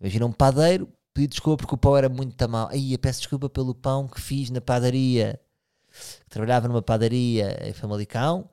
Imagina 0.00 0.26
um 0.26 0.32
padeiro 0.32 0.88
pedir 1.16 1.28
desculpa 1.28 1.62
porque 1.62 1.74
o 1.74 1.78
pão 1.78 1.96
era 1.96 2.08
muito 2.08 2.48
mal. 2.48 2.68
Aí, 2.68 2.96
peço 2.98 3.20
desculpa 3.20 3.48
pelo 3.48 3.74
pão 3.74 4.06
que 4.06 4.20
fiz 4.20 4.50
na 4.50 4.60
padaria 4.60 5.40
trabalhava 6.28 6.68
numa 6.68 6.82
padaria 6.82 7.66
em 7.66 7.72
Famalicão 7.72 8.48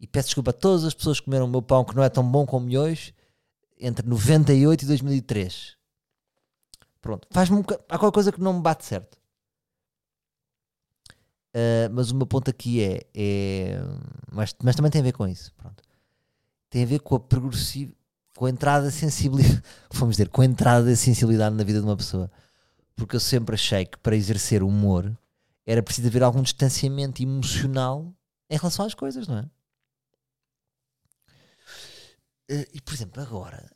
e 0.00 0.06
peço 0.06 0.28
desculpa 0.28 0.50
a 0.50 0.54
todas 0.54 0.84
as 0.84 0.94
pessoas 0.94 1.20
que 1.20 1.26
comeram 1.26 1.44
o 1.44 1.48
meu 1.48 1.60
pão 1.60 1.84
que 1.84 1.94
não 1.94 2.02
é 2.02 2.08
tão 2.08 2.26
bom 2.28 2.46
como 2.46 2.74
hoje 2.78 3.14
entre 3.78 4.06
98 4.06 4.82
e 4.82 4.86
2003. 4.86 5.76
Pronto, 7.02 7.28
faz-me 7.30 7.58
um 7.58 7.60
há 7.60 7.98
qualquer 7.98 8.14
coisa 8.14 8.32
que 8.32 8.40
não 8.40 8.54
me 8.54 8.60
bate 8.60 8.84
certo. 8.84 9.18
Uh, 11.54 11.88
mas 11.92 12.10
o 12.10 12.16
meu 12.16 12.26
ponto 12.26 12.50
aqui 12.50 12.82
é, 12.82 13.06
é 13.14 13.78
mas, 14.30 14.54
mas 14.62 14.74
também 14.74 14.90
tem 14.90 15.00
a 15.00 15.04
ver 15.04 15.12
com 15.12 15.26
isso. 15.26 15.52
Pronto. 15.54 15.82
Tem 16.68 16.82
a 16.82 16.86
ver 16.86 17.00
com 17.00 17.14
a 17.14 17.20
progressiva, 17.20 17.92
com 18.36 18.44
a 18.44 18.50
entrada 18.50 18.84
da 18.84 18.90
sensibilidade, 18.90 19.62
vamos 19.92 20.16
dizer, 20.16 20.28
com 20.28 20.42
a 20.42 20.44
entrada 20.44 20.84
da 20.84 20.94
sensibilidade 20.94 21.56
na 21.56 21.64
vida 21.64 21.80
de 21.80 21.86
uma 21.86 21.96
pessoa. 21.96 22.30
Porque 22.94 23.16
eu 23.16 23.20
sempre 23.20 23.54
achei 23.54 23.86
que 23.86 23.98
para 23.98 24.14
exercer 24.14 24.62
humor 24.62 25.16
era 25.64 25.82
preciso 25.82 26.06
haver 26.08 26.22
algum 26.22 26.42
distanciamento 26.42 27.22
emocional 27.22 28.14
em 28.48 28.56
relação 28.56 28.86
às 28.86 28.94
coisas, 28.94 29.26
não 29.26 29.38
é? 29.38 29.50
Eh, 32.48 32.68
e 32.74 32.80
por 32.80 32.94
exemplo, 32.94 33.20
agora 33.20 33.74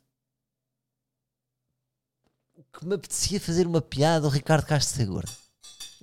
o 2.55 2.63
que 2.63 2.85
me 2.85 2.95
apetecia 2.95 3.39
fazer 3.41 3.67
uma 3.67 3.81
piada 3.81 4.25
ao 4.25 4.31
Ricardo 4.31 4.65
Castro 4.65 4.95
ser 4.95 5.05
gordo? 5.07 5.31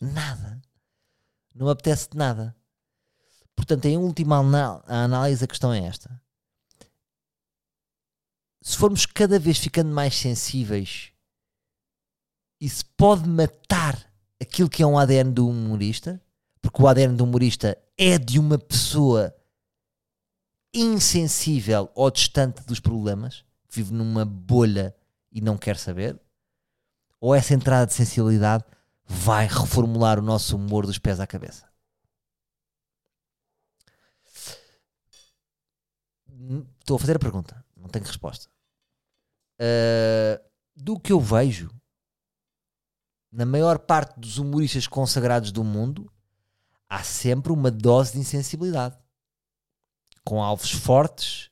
Nada. 0.01 0.61
Não 1.55 1.67
me 1.67 1.73
apetece 1.73 2.11
de 2.11 2.19
nada. 2.19 2.55
Portanto, 3.57 3.87
em 3.87 3.97
última 3.97 4.39
análise, 4.87 5.45
a 5.45 5.49
questão 5.49 5.73
é 5.73 5.85
esta. 5.85 6.21
Se 8.69 8.77
formos 8.77 9.07
cada 9.07 9.39
vez 9.39 9.57
ficando 9.57 9.91
mais 9.91 10.15
sensíveis, 10.15 11.11
isso 12.61 12.85
pode 12.99 13.27
matar 13.27 14.13
aquilo 14.39 14.69
que 14.69 14.83
é 14.83 14.87
um 14.87 14.99
ADN 14.99 15.33
do 15.33 15.49
humorista, 15.49 16.23
porque 16.61 16.83
o 16.83 16.87
ADN 16.87 17.17
do 17.17 17.25
humorista 17.25 17.79
é 17.97 18.19
de 18.19 18.39
uma 18.39 18.59
pessoa 18.59 19.35
insensível 20.75 21.91
ou 21.95 22.11
distante 22.11 22.63
dos 22.67 22.79
problemas, 22.79 23.43
vive 23.71 23.95
numa 23.95 24.27
bolha 24.27 24.95
e 25.33 25.41
não 25.41 25.57
quer 25.57 25.79
saber, 25.79 26.21
ou 27.19 27.35
essa 27.35 27.55
entrada 27.55 27.87
de 27.87 27.95
sensibilidade 27.95 28.65
vai 29.03 29.47
reformular 29.47 30.19
o 30.19 30.23
nosso 30.23 30.57
humor 30.57 30.85
dos 30.85 30.99
pés 30.99 31.19
à 31.21 31.27
cabeça. 31.27 31.67
Estou 36.81 36.97
a 36.97 37.01
fazer 37.01 37.17
a 37.17 37.19
pergunta, 37.19 37.65
não 37.75 37.89
tenho 37.89 38.05
resposta. 38.05 38.58
Uh, 39.61 40.43
do 40.77 40.99
que 40.99 41.13
eu 41.13 41.21
vejo, 41.21 41.71
na 43.31 43.45
maior 43.45 43.79
parte 43.79 44.19
dos 44.19 44.39
humoristas 44.39 44.87
consagrados 44.87 45.53
do 45.53 45.65
mundo, 45.65 46.11
há 46.89 47.03
sempre 47.03 47.53
uma 47.53 47.71
dose 47.71 48.13
de 48.13 48.19
insensibilidade. 48.19 48.97
Com 50.25 50.43
alvos 50.43 50.71
fortes 50.71 51.51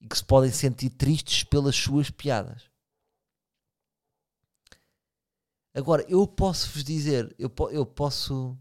e 0.00 0.06
que 0.06 0.16
se 0.16 0.24
podem 0.24 0.50
sentir 0.50 0.90
tristes 0.90 1.44
pelas 1.44 1.76
suas 1.76 2.10
piadas. 2.10 2.70
Agora, 5.74 6.04
eu 6.08 6.26
posso 6.26 6.70
vos 6.70 6.84
dizer, 6.84 7.34
eu, 7.38 7.50
eu 7.70 7.86
posso 7.86 8.58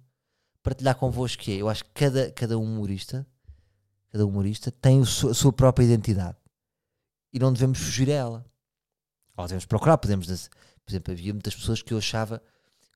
partilhar 0.63 0.95
convosco 0.95 1.41
que 1.43 1.51
é, 1.51 1.55
eu 1.55 1.67
acho 1.67 1.83
que 1.83 1.91
cada, 1.91 2.31
cada 2.31 2.57
humorista, 2.57 3.27
cada 4.09 4.25
humorista 4.25 4.71
tem 4.71 5.01
a 5.01 5.05
sua 5.05 5.51
própria 5.51 5.83
identidade. 5.83 6.37
E 7.33 7.39
não 7.39 7.51
devemos 7.51 7.79
fugir 7.79 8.09
a 8.09 8.13
ela. 8.13 8.45
Ou 9.41 9.47
devemos 9.47 9.65
procurar, 9.65 9.97
podemos 9.97 10.27
por 10.27 10.91
exemplo, 10.91 11.13
havia 11.13 11.33
muitas 11.33 11.55
pessoas 11.55 11.81
que 11.81 11.93
eu 11.93 11.97
achava 11.97 12.41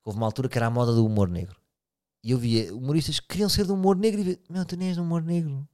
houve 0.06 0.18
uma 0.18 0.26
altura 0.26 0.48
que 0.48 0.56
era 0.56 0.66
a 0.66 0.70
moda 0.70 0.92
do 0.92 1.04
humor 1.04 1.28
negro. 1.28 1.56
E 2.22 2.30
eu 2.30 2.38
via 2.38 2.72
humoristas 2.72 3.18
que 3.18 3.26
queriam 3.26 3.48
ser 3.48 3.64
do 3.64 3.74
humor 3.74 3.96
negro 3.96 4.20
e 4.20 4.24
via, 4.24 4.38
meu, 4.48 4.64
tu 4.64 4.76
nem 4.76 4.88
és 4.88 4.96
do 4.96 5.02
humor 5.02 5.22
negro. 5.22 5.68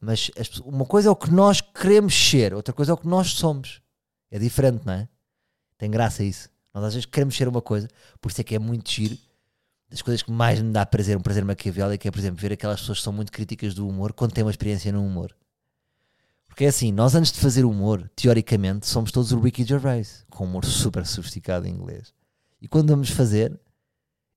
Mas 0.00 0.30
as, 0.38 0.58
uma 0.60 0.86
coisa 0.86 1.08
é 1.08 1.10
o 1.10 1.16
que 1.16 1.30
nós 1.30 1.60
queremos 1.60 2.14
ser, 2.14 2.54
outra 2.54 2.72
coisa 2.72 2.92
é 2.92 2.94
o 2.94 2.96
que 2.96 3.06
nós 3.06 3.32
somos. 3.32 3.80
É 4.30 4.38
diferente, 4.38 4.84
não 4.86 4.94
é? 4.94 5.08
Tem 5.76 5.90
graça 5.90 6.24
isso. 6.24 6.48
Nós 6.72 6.84
às 6.84 6.94
vezes 6.94 7.06
queremos 7.06 7.36
ser 7.36 7.46
uma 7.46 7.60
coisa, 7.60 7.88
por 8.20 8.30
isso 8.30 8.40
é 8.40 8.44
que 8.44 8.54
é 8.54 8.58
muito 8.58 8.90
giro. 8.90 9.18
Das 9.88 10.00
coisas 10.00 10.22
que 10.22 10.32
mais 10.32 10.60
me 10.60 10.72
dá 10.72 10.86
prazer, 10.86 11.16
um 11.18 11.20
prazer 11.20 11.44
maquiavélico, 11.44 12.08
é, 12.08 12.10
por 12.10 12.18
exemplo, 12.18 12.40
ver 12.40 12.52
aquelas 12.52 12.80
pessoas 12.80 12.98
que 12.98 13.04
são 13.04 13.12
muito 13.12 13.30
críticas 13.30 13.74
do 13.74 13.86
humor 13.86 14.14
quando 14.14 14.32
têm 14.32 14.42
uma 14.42 14.50
experiência 14.50 14.90
no 14.90 15.04
humor. 15.04 15.36
Porque 16.52 16.66
é 16.66 16.68
assim, 16.68 16.92
nós 16.92 17.14
antes 17.14 17.32
de 17.32 17.40
fazer 17.40 17.64
humor, 17.64 18.10
teoricamente, 18.14 18.86
somos 18.86 19.10
todos 19.10 19.32
o 19.32 19.40
Ricky 19.40 19.64
Gervais, 19.64 20.22
com 20.30 20.44
humor 20.44 20.66
super 20.66 21.06
sofisticado 21.06 21.66
em 21.66 21.72
inglês. 21.72 22.12
E 22.60 22.68
quando 22.68 22.90
vamos 22.90 23.08
fazer, 23.08 23.58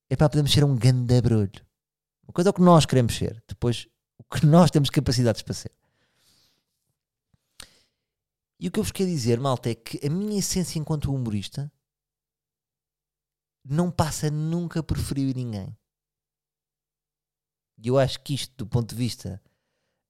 é 0.10 0.16
para 0.16 0.30
podemos 0.30 0.54
ser 0.54 0.64
um 0.64 0.78
ganda 0.78 1.22
brulho. 1.22 1.66
Uma 2.24 2.32
coisa 2.32 2.50
é 2.50 2.52
o 2.52 2.54
que 2.54 2.62
nós 2.62 2.86
queremos 2.86 3.18
ser, 3.18 3.44
depois 3.46 3.90
o 4.18 4.24
que 4.24 4.46
nós 4.48 4.72
temos 4.72 4.90
capacidades 4.90 5.42
para 5.42 5.56
ser. 5.56 5.74
E 8.62 8.70
o 8.70 8.72
que 8.72 8.80
eu 8.80 8.84
vos 8.84 8.94
quero 8.94 9.10
dizer, 9.10 9.38
malta, 9.38 9.70
é 9.70 9.76
que 9.76 10.00
a 10.08 10.10
minha 10.10 10.40
essência 10.40 10.80
enquanto 10.80 11.14
humorista 11.14 11.70
não 13.62 13.92
passa 13.92 14.32
nunca 14.32 14.82
por 14.82 14.98
ferir 14.98 15.36
ninguém. 15.36 15.78
E 17.78 17.90
eu 17.90 18.00
acho 18.00 18.22
que 18.22 18.34
isto, 18.34 18.56
do 18.56 18.66
ponto 18.66 18.92
de 18.92 18.96
vista 18.96 19.42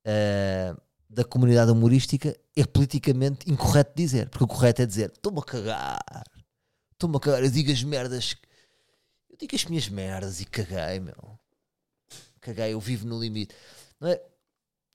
uh, 0.06 0.85
da 1.16 1.24
comunidade 1.24 1.72
humorística, 1.72 2.38
é 2.56 2.66
politicamente 2.66 3.50
incorreto 3.50 3.94
dizer. 3.96 4.30
Porque 4.30 4.44
o 4.44 4.48
correto 4.48 4.82
é 4.82 4.86
dizer: 4.86 5.12
estou-me 5.12 5.40
a 5.40 5.44
cagar, 5.44 6.24
estou-me 6.92 7.16
a 7.16 7.20
cagar, 7.20 7.44
eu 7.44 7.50
digo 7.50 7.72
as 7.72 7.82
merdas, 7.84 8.36
eu 9.30 9.38
digo 9.38 9.56
as 9.56 9.66
minhas 9.66 9.88
merdas 9.88 10.42
e 10.42 10.46
caguei, 10.46 11.00
meu. 11.00 11.40
Caguei, 12.42 12.74
eu 12.74 12.80
vivo 12.80 13.08
no 13.08 13.20
limite. 13.20 13.56
Não 14.00 14.10
é? 14.10 14.22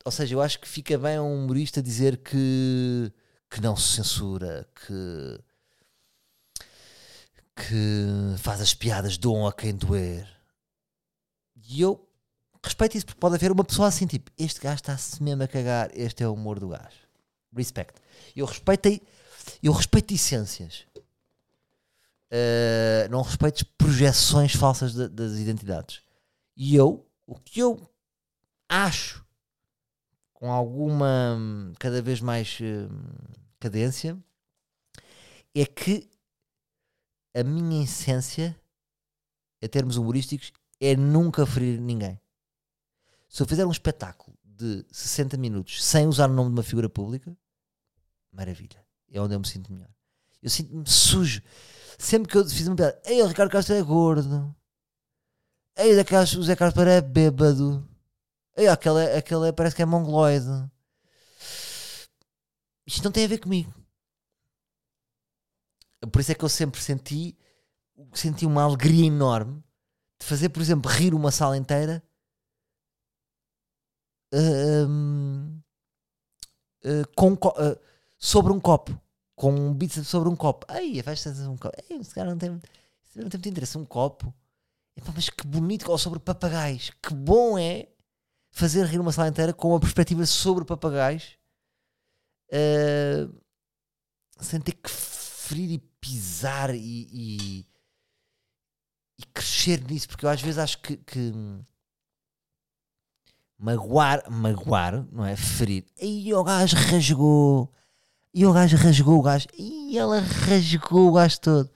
Ou 0.05 0.13
seja, 0.13 0.35
eu 0.35 0.41
acho 0.41 0.61
que 0.61 0.69
fica 0.69 0.97
bem 0.97 1.19
um 1.19 1.35
humorista 1.45 1.83
dizer 1.83 2.19
que, 2.19 3.13
que 3.51 3.61
não 3.61 3.75
se 3.75 3.97
censura, 3.97 4.69
que 4.75 5.41
que 7.57 8.39
faz 8.39 8.61
as 8.61 8.73
piadas 8.73 9.19
doam 9.19 9.47
a 9.47 9.53
quem 9.53 9.75
doer. 9.75 10.27
E 11.69 11.83
eu 11.83 12.10
respeito 12.63 12.97
isso, 12.97 13.07
porque 13.07 13.21
pode 13.21 13.35
haver 13.35 13.51
uma 13.51 13.65
pessoa 13.65 13.89
assim, 13.89 14.07
tipo, 14.07 14.31
este 14.39 14.61
gajo 14.61 14.77
está-se 14.77 15.23
mesmo 15.23 15.43
a 15.43 15.49
cagar, 15.49 15.91
este 15.95 16.23
é 16.23 16.29
o 16.29 16.35
humor 16.35 16.59
do 16.59 16.69
gajo. 16.69 17.09
Respect. 17.55 18.01
Eu 18.37 18.47
respeitei, 18.47 19.03
eu 19.63 19.73
respeito 19.73 20.15
essências. 20.15 20.87
Uh, 22.33 23.11
não 23.11 23.23
respeito 23.23 23.67
projeções 23.77 24.55
falsas 24.55 24.95
de, 24.95 25.09
das 25.09 25.33
identidades. 25.33 26.01
E 26.57 26.77
eu, 26.77 27.05
o 27.27 27.35
que 27.35 27.61
eu 27.61 27.91
acho, 28.69 29.25
com 30.33 30.53
alguma 30.53 31.39
cada 31.79 32.01
vez 32.01 32.21
mais 32.21 32.59
uh, 32.61 32.89
cadência, 33.59 34.17
é 35.55 35.67
que 35.67 36.09
a 37.35 37.43
minha 37.43 37.83
essência, 37.83 38.57
em 39.61 39.69
termos 39.69 39.97
humorísticos, 39.97 40.53
é 40.81 40.97
nunca 40.97 41.45
ferir 41.45 41.81
ninguém. 41.81 42.21
Se 43.31 43.41
eu 43.41 43.47
fizer 43.47 43.65
um 43.65 43.71
espetáculo 43.71 44.37
de 44.45 44.85
60 44.91 45.37
minutos 45.37 45.85
sem 45.85 46.09
usar 46.09 46.29
o 46.29 46.33
nome 46.35 46.51
de 46.51 46.57
uma 46.57 46.65
figura 46.65 46.89
pública, 46.89 47.35
maravilha. 48.33 48.85
É 49.09 49.21
onde 49.21 49.35
eu 49.35 49.41
me 49.41 49.47
sinto 49.47 49.73
melhor. 49.73 49.89
Eu 50.43 50.51
sinto-me 50.51 50.85
sujo. 50.89 51.41
Sempre 51.97 52.29
que 52.29 52.37
eu 52.37 52.45
fiz 52.45 52.67
uma 52.67 52.75
piada, 52.75 53.01
ei, 53.05 53.23
o 53.23 53.27
Ricardo 53.27 53.53
Castro 53.53 53.77
é 53.77 53.83
gordo. 53.83 54.55
Ei, 55.77 55.93
o 55.93 55.95
Zé 56.43 56.57
Carlos 56.57 56.77
é 56.89 57.01
bêbado. 57.01 57.89
Ei, 58.57 58.67
aquele, 58.67 59.07
aquele 59.17 59.53
parece 59.53 59.77
que 59.77 59.83
é 59.83 59.87
mongoloide. 59.87 60.69
Isto 62.85 63.05
não 63.05 63.13
tem 63.13 63.25
a 63.25 63.29
ver 63.29 63.39
comigo. 63.39 63.73
Por 66.11 66.21
isso 66.21 66.33
é 66.33 66.35
que 66.35 66.45
eu 66.45 66.49
sempre 66.49 66.81
senti, 66.81 67.39
senti 68.13 68.45
uma 68.45 68.65
alegria 68.65 69.07
enorme 69.07 69.63
de 70.19 70.27
fazer, 70.27 70.49
por 70.49 70.61
exemplo, 70.61 70.91
rir 70.91 71.15
uma 71.15 71.31
sala 71.31 71.57
inteira 71.57 72.03
uh, 74.33 75.63
com, 77.17 77.33
uh, 77.33 77.79
sobre 78.19 78.53
um 78.53 78.61
copo. 78.61 78.99
Com 79.35 79.53
um 79.53 79.75
beat 79.75 79.93
sobre 80.05 80.29
um 80.29 80.37
copo. 80.37 80.67
Ai, 80.69 81.01
a 81.01 81.03
festa 81.03 81.31
um 81.49 81.57
copo. 81.57 81.77
Ai, 81.79 81.99
esse 81.99 82.15
cara 82.15 82.31
não 82.31 82.39
tem, 82.39 82.51
não 82.51 82.61
tem 82.61 83.23
muito 83.23 83.49
interesse. 83.49 83.79
Um 83.79 83.85
copo. 83.85 84.35
Epá, 84.97 85.13
mas 85.15 85.31
que 85.31 85.47
bonito. 85.47 85.91
Ou 85.91 85.99
sobre 85.99 86.19
papagaios. 86.19 86.91
Que 87.03 87.15
bom 87.15 87.59
é 87.59 87.89
fazer 88.51 88.85
rir 88.85 88.99
uma 88.99 89.13
sala 89.13 89.29
inteira 89.29 89.53
com 89.53 89.69
uma 89.69 89.81
perspectiva 89.81 90.27
sobre 90.27 90.65
papagaios. 90.65 91.39
Uh, 92.53 93.33
sem 94.41 94.61
ter 94.61 94.73
que 94.73 94.91
ferir 94.91 95.71
e 95.71 95.79
pisar 96.01 96.75
e, 96.75 97.09
e, 97.13 97.67
e, 99.19 99.27
crescer 99.33 99.83
nisso, 99.85 100.09
porque 100.09 100.25
eu 100.25 100.31
às 100.31 100.41
vezes 100.41 100.59
acho 100.59 100.81
que, 100.81 100.97
que 100.97 101.33
magoar, 103.61 104.25
magoar, 104.31 105.07
não 105.13 105.25
é? 105.25 105.37
Ferir. 105.37 105.85
E 106.01 106.33
o 106.33 106.43
gajo 106.43 106.77
rasgou. 106.77 107.71
E 108.33 108.47
o 108.47 108.53
gajo 108.53 108.77
rasgou 108.77 109.19
o 109.19 109.23
gajo. 109.23 109.47
E 109.57 109.99
ela 109.99 110.21
rasgou 110.21 111.09
o 111.09 111.13
gajo 111.13 111.41
todo. 111.41 111.71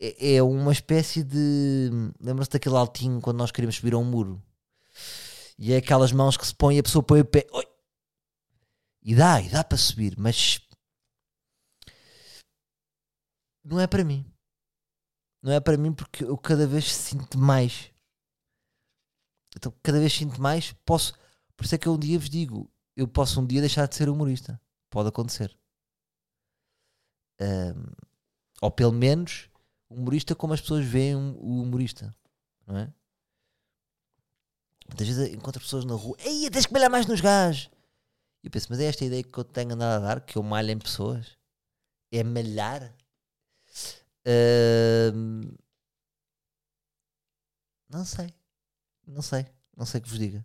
É, 0.00 0.36
é 0.36 0.42
uma 0.42 0.72
espécie 0.72 1.22
de. 1.22 1.90
Lembra-se 2.18 2.50
daquele 2.50 2.76
altinho 2.76 3.20
quando 3.20 3.38
nós 3.38 3.50
queríamos 3.50 3.76
subir 3.76 3.92
a 3.92 3.98
um 3.98 4.04
muro? 4.04 4.42
E 5.58 5.74
é 5.74 5.76
aquelas 5.76 6.10
mãos 6.10 6.38
que 6.38 6.46
se 6.46 6.54
põe 6.54 6.76
e 6.76 6.78
a 6.78 6.82
pessoa 6.82 7.02
põe 7.02 7.20
o 7.20 7.24
pé. 7.24 7.46
Oi! 7.52 7.64
E 9.02 9.14
dá, 9.14 9.40
e 9.40 9.48
dá 9.48 9.62
para 9.62 9.78
subir, 9.78 10.14
mas 10.18 10.60
não 13.64 13.78
é 13.78 13.86
para 13.86 14.04
mim. 14.04 14.24
Não 15.42 15.52
é 15.52 15.60
para 15.60 15.76
mim 15.76 15.92
porque 15.92 16.24
eu 16.24 16.36
cada 16.36 16.66
vez 16.66 16.90
sinto 16.92 17.38
mais. 17.38 17.90
Então, 19.56 19.72
cada 19.82 19.98
vez 19.98 20.12
sinto 20.12 20.40
mais, 20.40 20.72
posso. 20.84 21.12
Por 21.56 21.64
isso 21.64 21.74
é 21.74 21.78
que 21.78 21.86
eu 21.86 21.94
um 21.94 21.98
dia 21.98 22.18
vos 22.18 22.30
digo: 22.30 22.70
eu 22.96 23.08
posso 23.08 23.40
um 23.40 23.46
dia 23.46 23.60
deixar 23.60 23.86
de 23.86 23.94
ser 23.94 24.08
humorista. 24.08 24.60
Pode 24.88 25.08
acontecer. 25.08 25.56
Um, 27.40 27.92
ou 28.60 28.70
pelo 28.70 28.92
menos, 28.92 29.48
humorista 29.88 30.34
como 30.34 30.52
as 30.52 30.60
pessoas 30.60 30.84
veem 30.84 31.16
o 31.16 31.62
humorista. 31.62 32.14
Não 32.66 32.76
é? 32.76 32.92
Muitas 34.88 35.06
vezes 35.06 35.32
encontro 35.32 35.60
pessoas 35.60 35.84
na 35.84 35.94
rua: 35.94 36.16
Ei, 36.20 36.50
tens 36.50 36.66
que 36.66 36.72
malhar 36.72 36.90
mais 36.90 37.06
nos 37.06 37.20
gajos. 37.20 37.70
E 38.42 38.46
eu 38.46 38.50
penso: 38.50 38.66
Mas 38.70 38.80
é 38.80 38.84
esta 38.84 39.04
ideia 39.04 39.22
que 39.22 39.38
eu 39.38 39.44
tenho 39.44 39.72
andado 39.74 40.02
a 40.04 40.06
dar? 40.06 40.20
Que 40.20 40.36
eu 40.36 40.42
malho 40.42 40.70
em 40.70 40.78
pessoas? 40.78 41.38
É 42.12 42.22
malhar? 42.22 42.94
Não 47.88 48.04
sei. 48.04 48.32
Não 49.10 49.22
sei. 49.22 49.46
Não 49.76 49.86
sei 49.86 50.00
que 50.00 50.08
vos 50.08 50.18
diga. 50.18 50.44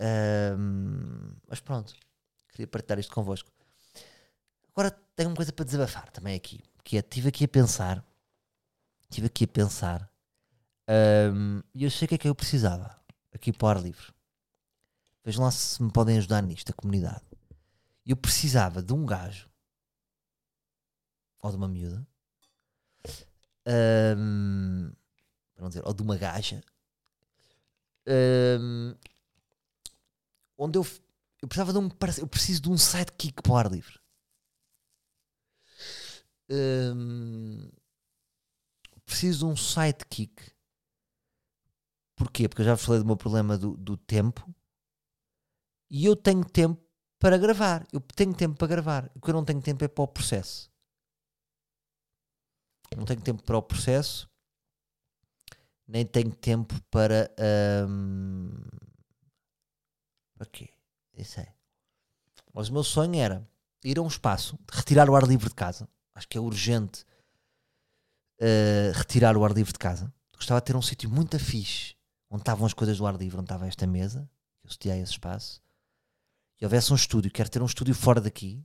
Uh, 0.00 1.36
mas 1.48 1.60
pronto. 1.60 1.94
Queria 2.48 2.66
partilhar 2.66 2.98
isto 2.98 3.12
convosco. 3.12 3.50
Agora 4.70 4.90
tenho 5.14 5.30
uma 5.30 5.36
coisa 5.36 5.52
para 5.52 5.64
desabafar 5.64 6.10
também 6.10 6.34
aqui. 6.34 6.60
Que 6.84 6.96
é, 6.96 7.00
estive 7.00 7.28
aqui 7.28 7.44
a 7.44 7.48
pensar. 7.48 8.04
Estive 9.02 9.26
aqui 9.26 9.44
a 9.44 9.48
pensar. 9.48 10.10
E 11.74 11.84
eu 11.84 11.90
sei 11.90 12.06
o 12.06 12.08
que 12.08 12.14
é 12.14 12.18
que 12.18 12.28
eu 12.28 12.34
precisava. 12.34 12.96
Aqui 13.32 13.52
para 13.52 13.66
o 13.66 13.68
ar 13.68 13.82
livre. 13.82 14.12
Vejam 15.24 15.44
lá 15.44 15.50
se 15.50 15.82
me 15.82 15.92
podem 15.92 16.16
ajudar 16.18 16.42
nisto, 16.42 16.70
a 16.70 16.72
comunidade. 16.72 17.24
Eu 18.06 18.16
precisava 18.16 18.82
de 18.82 18.92
um 18.94 19.04
gajo 19.04 19.48
ou 21.40 21.50
de 21.50 21.56
uma 21.56 21.68
miúda, 21.68 22.06
um, 24.16 24.90
para 25.54 25.62
não 25.62 25.68
dizer, 25.68 25.82
ou 25.84 25.94
de 25.94 26.02
uma 26.02 26.16
gaja, 26.16 26.62
um, 28.08 28.94
onde 30.56 30.78
eu, 30.78 30.86
eu 31.42 31.48
precisava 31.48 31.72
de 31.72 31.78
um 31.78 31.88
eu 32.18 32.26
preciso 32.26 32.62
de 32.62 32.70
um 32.70 32.78
sidekick 32.78 33.42
para 33.42 33.52
o 33.52 33.56
ar 33.56 33.70
livre. 33.70 33.98
Um, 36.50 37.70
preciso 39.04 39.40
de 39.40 39.44
um 39.52 39.56
sidekick. 39.56 40.52
Porquê? 42.16 42.48
Porque 42.48 42.62
eu 42.62 42.66
já 42.66 42.76
falei 42.76 43.00
do 43.00 43.06
meu 43.06 43.16
problema 43.16 43.56
do, 43.56 43.76
do 43.76 43.96
tempo 43.96 44.52
e 45.90 46.04
eu 46.04 46.16
tenho 46.16 46.44
tempo 46.44 46.82
para 47.18 47.38
gravar. 47.38 47.86
Eu 47.92 48.00
tenho 48.00 48.34
tempo 48.34 48.56
para 48.56 48.66
gravar. 48.66 49.10
O 49.14 49.20
que 49.20 49.30
eu 49.30 49.34
não 49.34 49.44
tenho 49.44 49.62
tempo 49.62 49.84
é 49.84 49.88
para 49.88 50.02
o 50.04 50.08
processo 50.08 50.70
não 52.98 53.04
tenho 53.04 53.20
tempo 53.20 53.42
para 53.42 53.56
o 53.56 53.62
processo, 53.62 54.28
nem 55.88 56.04
tenho 56.04 56.30
tempo 56.30 56.80
para. 56.90 57.34
Um, 57.88 58.50
quê? 60.52 60.68
Isso 61.16 61.40
é. 61.40 61.52
Mas 62.52 62.68
o 62.68 62.72
meu 62.72 62.84
sonho 62.84 63.16
era 63.16 63.48
ir 63.82 63.98
a 63.98 64.02
um 64.02 64.06
espaço, 64.06 64.58
retirar 64.70 65.08
o 65.08 65.16
ar 65.16 65.24
livre 65.24 65.48
de 65.48 65.54
casa. 65.54 65.88
Acho 66.14 66.28
que 66.28 66.36
é 66.36 66.40
urgente 66.40 67.04
uh, 68.40 68.92
retirar 68.94 69.36
o 69.36 69.44
ar 69.44 69.52
livre 69.52 69.72
de 69.72 69.78
casa. 69.78 70.12
Gostava 70.34 70.60
de 70.60 70.66
ter 70.66 70.76
um 70.76 70.82
sítio 70.82 71.10
muito 71.10 71.38
fixe 71.38 71.98
onde 72.30 72.42
estavam 72.42 72.66
as 72.66 72.74
coisas 72.74 72.98
do 72.98 73.06
ar 73.06 73.16
livre, 73.16 73.38
onde 73.38 73.46
estava 73.46 73.66
esta 73.66 73.86
mesa, 73.86 74.28
eu 74.62 74.70
setiei 74.70 75.00
esse 75.00 75.12
espaço, 75.12 75.62
e 76.60 76.64
houvesse 76.64 76.92
um 76.92 76.96
estúdio. 76.96 77.30
Quero 77.30 77.48
ter 77.48 77.62
um 77.62 77.66
estúdio 77.66 77.94
fora 77.94 78.20
daqui. 78.20 78.62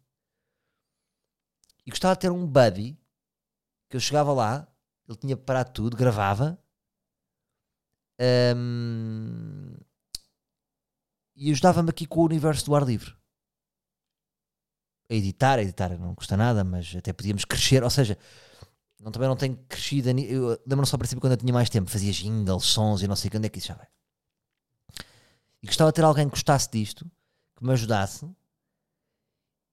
E 1.86 1.90
gostava 1.90 2.16
de 2.16 2.22
ter 2.22 2.32
um 2.32 2.46
buddy 2.46 2.98
que 3.90 3.96
eu 3.96 4.00
chegava 4.00 4.34
lá, 4.34 4.68
ele 5.08 5.18
tinha 5.18 5.38
preparado 5.38 5.72
tudo, 5.72 5.96
gravava. 5.96 6.60
Um, 8.56 9.76
e 11.36 11.52
ajudava-me 11.52 11.90
aqui 11.90 12.06
com 12.06 12.22
o 12.22 12.26
universo 12.26 12.66
do 12.66 12.76
ar 12.76 12.84
livre. 12.84 13.14
A 15.10 15.14
editar, 15.14 15.60
a 15.60 15.62
editar 15.62 15.98
não 15.98 16.16
custa 16.16 16.38
nada, 16.38 16.64
mas 16.64 16.96
até 16.96 17.12
podíamos 17.12 17.44
crescer. 17.44 17.84
Ou 17.84 17.90
seja, 17.90 18.18
não, 19.00 19.12
também 19.12 19.28
não 19.28 19.36
tenho 19.36 19.58
crescido. 19.68 20.10
Eu 20.10 20.52
lembro-me 20.66 20.86
só 20.86 20.96
ao 20.96 21.00
princípio 21.00 21.20
quando 21.20 21.34
eu 21.34 21.38
tinha 21.38 21.54
mais 21.54 21.70
tempo, 21.70 21.90
fazia 21.90 22.12
jingles, 22.12 22.64
sons 22.64 23.02
e 23.02 23.08
não 23.08 23.16
sei 23.16 23.30
quando 23.30 23.46
é 23.46 23.50
que 23.50 23.60
isso 23.60 23.68
já 23.68 23.76
vai. 23.76 23.88
E 25.62 25.68
gostava 25.68 25.92
de 25.92 25.96
ter 25.96 26.04
alguém 26.04 26.26
que 26.26 26.32
gostasse 26.32 26.70
disto, 26.72 27.10
que 27.56 27.64
me 27.64 27.74
ajudasse. 27.74 28.26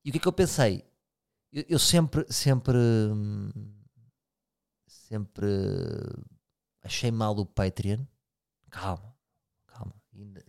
E 0.04 0.08
o 0.08 0.12
que 0.12 0.18
é 0.18 0.20
que 0.20 0.28
eu 0.28 0.32
pensei? 0.32 0.84
Eu, 1.52 1.64
eu 1.68 1.78
sempre, 1.78 2.24
sempre, 2.32 2.76
sempre 4.86 5.46
achei 6.82 7.10
mal 7.10 7.36
o 7.36 7.46
Patreon. 7.46 8.04
Calma, 8.70 9.14
calma. 9.66 9.94
Ainda, 10.14 10.44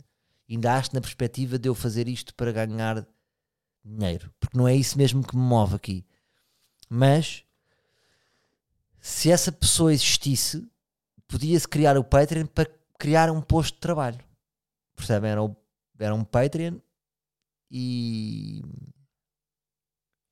ainda 0.49 0.75
acho 0.75 0.93
na 0.93 1.01
perspectiva 1.01 1.57
de 1.57 1.67
eu 1.67 1.75
fazer 1.75 2.07
isto 2.07 2.33
para 2.35 2.51
ganhar 2.51 3.05
dinheiro, 3.83 4.33
porque 4.39 4.57
não 4.57 4.67
é 4.67 4.75
isso 4.75 4.97
mesmo 4.97 5.25
que 5.25 5.35
me 5.35 5.41
move 5.41 5.75
aqui. 5.75 6.05
Mas 6.89 7.43
se 8.99 9.31
essa 9.31 9.51
pessoa 9.51 9.93
existisse, 9.93 10.69
podia-se 11.27 11.67
criar 11.67 11.97
o 11.97 12.03
Patreon 12.03 12.45
para 12.45 12.69
criar 12.99 13.31
um 13.31 13.41
posto 13.41 13.75
de 13.75 13.81
trabalho. 13.81 14.19
Percebem? 14.95 15.31
Era, 15.31 15.41
era 15.97 16.13
um 16.13 16.23
Patreon 16.23 16.77
e, 17.69 18.61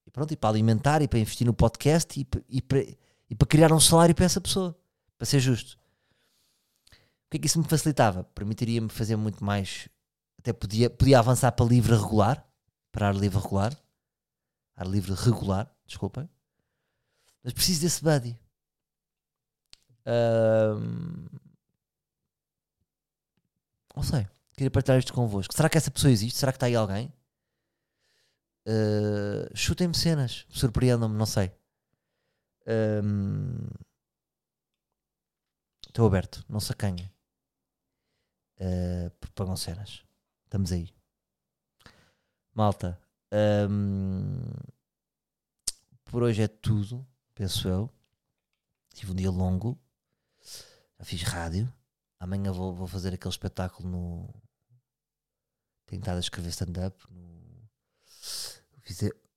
e 0.06 0.12
pronto, 0.12 0.32
e 0.32 0.38
para 0.38 0.50
alimentar 0.50 1.02
e 1.02 1.08
para 1.08 1.18
investir 1.18 1.48
no 1.48 1.54
podcast 1.54 2.20
e, 2.20 2.28
e, 2.48 2.62
para, 2.62 2.86
e 3.30 3.36
para 3.36 3.48
criar 3.48 3.74
um 3.74 3.80
salário 3.80 4.14
para 4.14 4.26
essa 4.26 4.40
pessoa, 4.40 4.78
para 5.18 5.26
ser 5.26 5.40
justo. 5.40 5.80
O 7.30 7.32
que 7.32 7.38
é 7.38 7.40
que 7.42 7.46
isso 7.46 7.60
me 7.60 7.66
facilitava? 7.66 8.24
Permitiria-me 8.24 8.90
fazer 8.90 9.16
muito 9.16 9.46
mais, 9.46 9.88
até 10.40 10.52
podia, 10.52 10.90
podia 10.90 11.20
avançar 11.20 11.52
para 11.52 11.64
livre 11.64 11.96
regular, 11.96 12.44
para 12.92 13.10
ar 13.10 13.16
livre 13.16 13.40
regular, 13.40 13.78
ar 14.76 14.88
livre 14.88 15.14
regular, 15.14 15.72
desculpem, 15.86 16.28
mas 17.44 17.54
preciso 17.54 17.82
desse 17.82 18.04
buddy. 18.04 18.36
Um, 20.08 21.28
não 23.96 24.02
sei. 24.02 24.28
Queria 24.54 24.72
partilhar 24.72 24.98
isto 24.98 25.14
convosco. 25.14 25.54
Será 25.54 25.70
que 25.70 25.78
essa 25.78 25.92
pessoa 25.92 26.12
existe? 26.12 26.40
Será 26.40 26.52
que 26.52 26.56
está 26.56 26.66
aí 26.66 26.76
alguém? 26.76 27.14
Uh, 28.68 29.56
Chutem-me 29.56 29.94
cenas. 29.96 30.48
Surpreendam-me, 30.50 31.16
não 31.16 31.28
sei. 31.28 31.52
Estou 35.88 36.06
um, 36.06 36.08
aberto. 36.08 36.44
Não 36.50 36.60
se 36.60 36.72
acanha. 36.72 37.12
Uh, 38.60 39.10
propagam 39.20 39.56
cenas. 39.56 40.04
Estamos 40.46 40.72
aí. 40.72 40.90
Malta. 42.54 43.00
Um, 43.70 44.42
por 46.06 46.24
hoje 46.24 46.42
é 46.42 46.48
tudo, 46.48 47.08
penso 47.34 47.68
eu. 47.68 47.90
Tive 48.94 49.12
um 49.12 49.16
dia 49.16 49.30
longo. 49.30 49.80
Já 50.98 51.06
fiz 51.06 51.22
rádio. 51.22 51.72
Amanhã 52.20 52.52
vou, 52.52 52.74
vou 52.74 52.88
fazer 52.88 53.14
aquele 53.14 53.32
espetáculo 53.32 53.88
no. 53.88 54.30
A 56.08 56.20
escrever 56.20 56.50
stand-up. 56.50 57.04
No... 57.10 57.40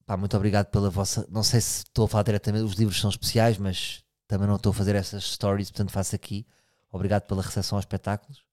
Pá, 0.04 0.16
muito 0.16 0.36
obrigado 0.36 0.66
pela 0.66 0.90
vossa. 0.90 1.26
Não 1.30 1.42
sei 1.42 1.60
se 1.60 1.84
estou 1.84 2.06
a 2.06 2.08
falar 2.08 2.24
diretamente, 2.24 2.64
os 2.64 2.74
livros 2.74 3.00
são 3.00 3.08
especiais, 3.08 3.56
mas 3.56 4.04
também 4.26 4.48
não 4.48 4.56
estou 4.56 4.70
a 4.70 4.74
fazer 4.74 4.94
essas 4.94 5.24
stories, 5.24 5.70
portanto 5.70 5.92
faço 5.92 6.14
aqui. 6.14 6.46
Obrigado 6.90 7.26
pela 7.26 7.42
recepção 7.42 7.78
aos 7.78 7.84
espetáculos. 7.84 8.44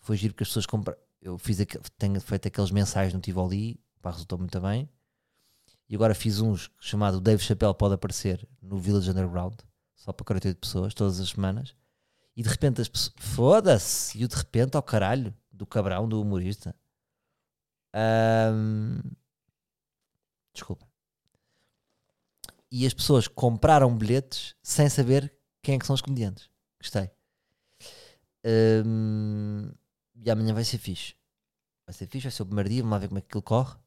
Foi 0.00 0.16
giro 0.16 0.34
que 0.34 0.42
as 0.42 0.48
pessoas 0.48 0.66
compraram. 0.66 1.00
Eu 1.20 1.36
fiz 1.36 1.60
aqu... 1.60 1.78
tenho 1.98 2.20
feito 2.20 2.48
aqueles 2.48 2.70
mensais 2.70 3.12
no 3.12 3.20
Tivoli, 3.20 3.80
pá, 4.00 4.10
resultou 4.10 4.38
muito 4.38 4.60
bem. 4.60 4.88
E 5.88 5.94
agora 5.94 6.14
fiz 6.14 6.40
uns 6.40 6.70
chamado 6.78 7.20
Dave 7.20 7.42
Chappelle 7.42 7.74
pode 7.74 7.94
aparecer 7.94 8.46
no 8.60 8.78
Village 8.78 9.10
Underground, 9.10 9.58
só 9.96 10.12
para 10.12 10.24
48 10.24 10.58
pessoas, 10.58 10.94
todas 10.94 11.18
as 11.18 11.30
semanas. 11.30 11.74
E 12.36 12.42
de 12.42 12.48
repente 12.48 12.80
as 12.80 12.88
pessoas. 12.88 13.14
Foda-se! 13.16 14.18
E 14.18 14.24
o 14.24 14.28
de 14.28 14.36
repente 14.36 14.76
ao 14.76 14.82
caralho 14.82 15.34
do 15.50 15.66
cabrão 15.66 16.08
do 16.08 16.20
humorista. 16.20 16.74
Um, 18.54 19.00
desculpa. 20.52 20.86
E 22.70 22.86
as 22.86 22.94
pessoas 22.94 23.26
compraram 23.26 23.96
bilhetes 23.96 24.54
sem 24.62 24.88
saber 24.88 25.34
quem 25.62 25.74
é 25.74 25.78
que 25.78 25.86
são 25.86 25.94
os 25.94 26.02
comediantes. 26.02 26.48
Gostei. 26.80 27.10
Um, 28.48 29.70
e 30.14 30.30
amanhã 30.30 30.54
vai 30.54 30.64
ser 30.64 30.78
fixe. 30.78 31.14
Vai 31.86 31.94
ser 31.94 32.06
fixe, 32.06 32.24
vai 32.28 32.32
ser 32.32 32.42
o 32.42 32.46
primeiro 32.46 32.70
dia, 32.70 32.82
vamos 32.82 32.92
lá 32.92 32.98
ver 32.98 33.08
como 33.08 33.18
é 33.18 33.20
que 33.20 33.28
aquilo 33.28 33.42
corre. 33.42 33.78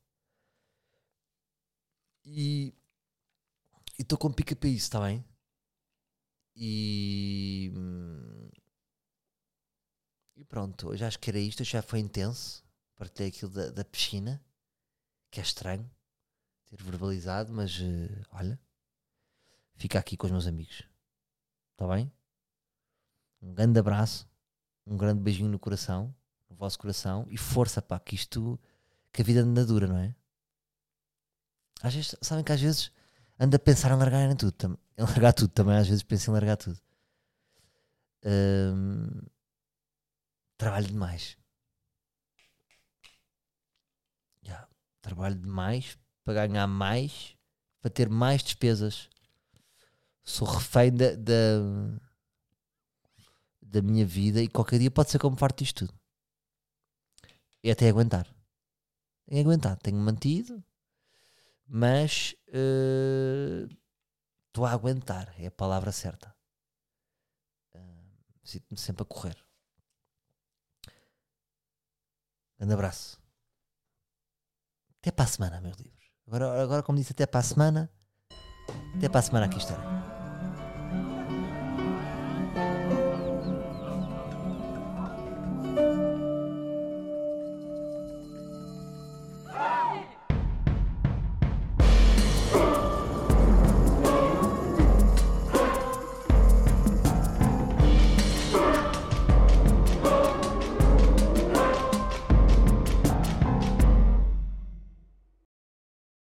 E 2.23 2.73
estou 3.97 4.17
com 4.17 4.31
pica 4.31 4.55
para 4.55 4.69
isso, 4.69 4.85
está 4.85 4.99
bem? 5.01 5.25
E, 6.55 7.71
e 10.35 10.43
pronto, 10.45 10.89
hoje 10.89 11.05
acho 11.05 11.19
que 11.19 11.29
era 11.29 11.39
isto, 11.39 11.63
já 11.63 11.81
foi 11.81 11.99
intenso. 11.99 12.63
Partilhei 12.95 13.29
aquilo 13.29 13.51
da, 13.51 13.71
da 13.71 13.85
piscina, 13.85 14.43
que 15.31 15.39
é 15.39 15.43
estranho 15.43 15.89
ter 16.65 16.81
verbalizado, 16.83 17.51
mas 17.51 17.79
uh, 17.79 18.25
olha, 18.31 18.59
fica 19.75 19.99
aqui 19.99 20.15
com 20.15 20.27
os 20.27 20.31
meus 20.31 20.47
amigos. 20.47 20.83
Está 21.73 21.87
bem? 21.87 22.11
Um 23.41 23.53
grande 23.53 23.79
abraço, 23.79 24.29
um 24.85 24.97
grande 24.97 25.21
beijinho 25.21 25.49
no 25.49 25.59
coração, 25.59 26.13
no 26.49 26.55
vosso 26.55 26.77
coração 26.77 27.25
e 27.29 27.37
força 27.37 27.81
para 27.81 27.99
que 27.99 28.15
isto, 28.15 28.59
que 29.11 29.21
a 29.21 29.25
vida 29.25 29.41
anda 29.41 29.65
dura, 29.65 29.87
não 29.87 29.97
é? 29.97 30.15
Às 31.81 31.95
vezes, 31.95 32.15
sabem 32.21 32.43
que 32.43 32.51
às 32.51 32.61
vezes 32.61 32.91
anda 33.39 33.57
a 33.57 33.59
pensar 33.59 33.91
em 33.91 33.97
largar 33.97 34.29
em 34.29 34.35
tudo, 34.35 34.79
em 34.97 35.01
largar 35.01 35.33
tudo 35.33 35.49
também, 35.49 35.77
às 35.77 35.87
vezes 35.87 36.03
penso 36.03 36.29
em 36.29 36.33
largar 36.33 36.57
tudo. 36.57 36.79
Um, 38.23 39.21
trabalho 40.57 40.87
demais. 40.87 41.37
Yeah, 44.43 44.67
trabalho 45.01 45.35
demais 45.35 45.97
para 46.23 46.47
ganhar 46.47 46.67
mais, 46.67 47.35
para 47.81 47.89
ter 47.89 48.09
mais 48.09 48.43
despesas. 48.43 49.09
Sou 50.23 50.47
refém 50.47 50.93
da, 50.93 51.15
da, 51.15 51.33
da 53.71 53.81
minha 53.81 54.05
vida 54.05 54.41
e 54.41 54.47
qualquer 54.47 54.79
dia 54.79 54.91
pode 54.91 55.09
ser 55.09 55.19
como 55.19 55.37
farto 55.37 55.63
disto 55.63 55.87
tudo. 55.87 55.99
E 57.63 57.71
até 57.71 57.89
aguentar. 57.89 58.27
Tenho 59.25 59.41
aguentado, 59.41 59.79
tenho 59.81 59.97
mantido 59.97 60.63
mas 61.73 62.35
estou 64.47 64.65
uh, 64.65 64.67
a 64.67 64.71
aguentar, 64.71 65.33
é 65.39 65.47
a 65.47 65.51
palavra 65.51 65.89
certa. 65.93 66.35
Uh, 67.73 67.79
Sinto-me 68.43 68.77
sempre 68.77 69.03
a 69.03 69.05
correr. 69.05 69.37
Um 72.59 72.69
abraço. 72.69 73.17
Até 74.99 75.11
para 75.11 75.23
a 75.23 75.27
semana, 75.27 75.61
meus 75.61 75.77
livros. 75.77 76.11
Agora, 76.27 76.61
agora 76.61 76.83
como 76.83 76.97
disse, 76.97 77.13
até 77.13 77.25
para 77.25 77.39
a 77.39 77.43
semana. 77.43 77.89
Até 78.97 79.07
para 79.07 79.19
a 79.19 79.23
semana 79.23 79.45
aqui 79.45 79.57
estarei. 79.57 80.20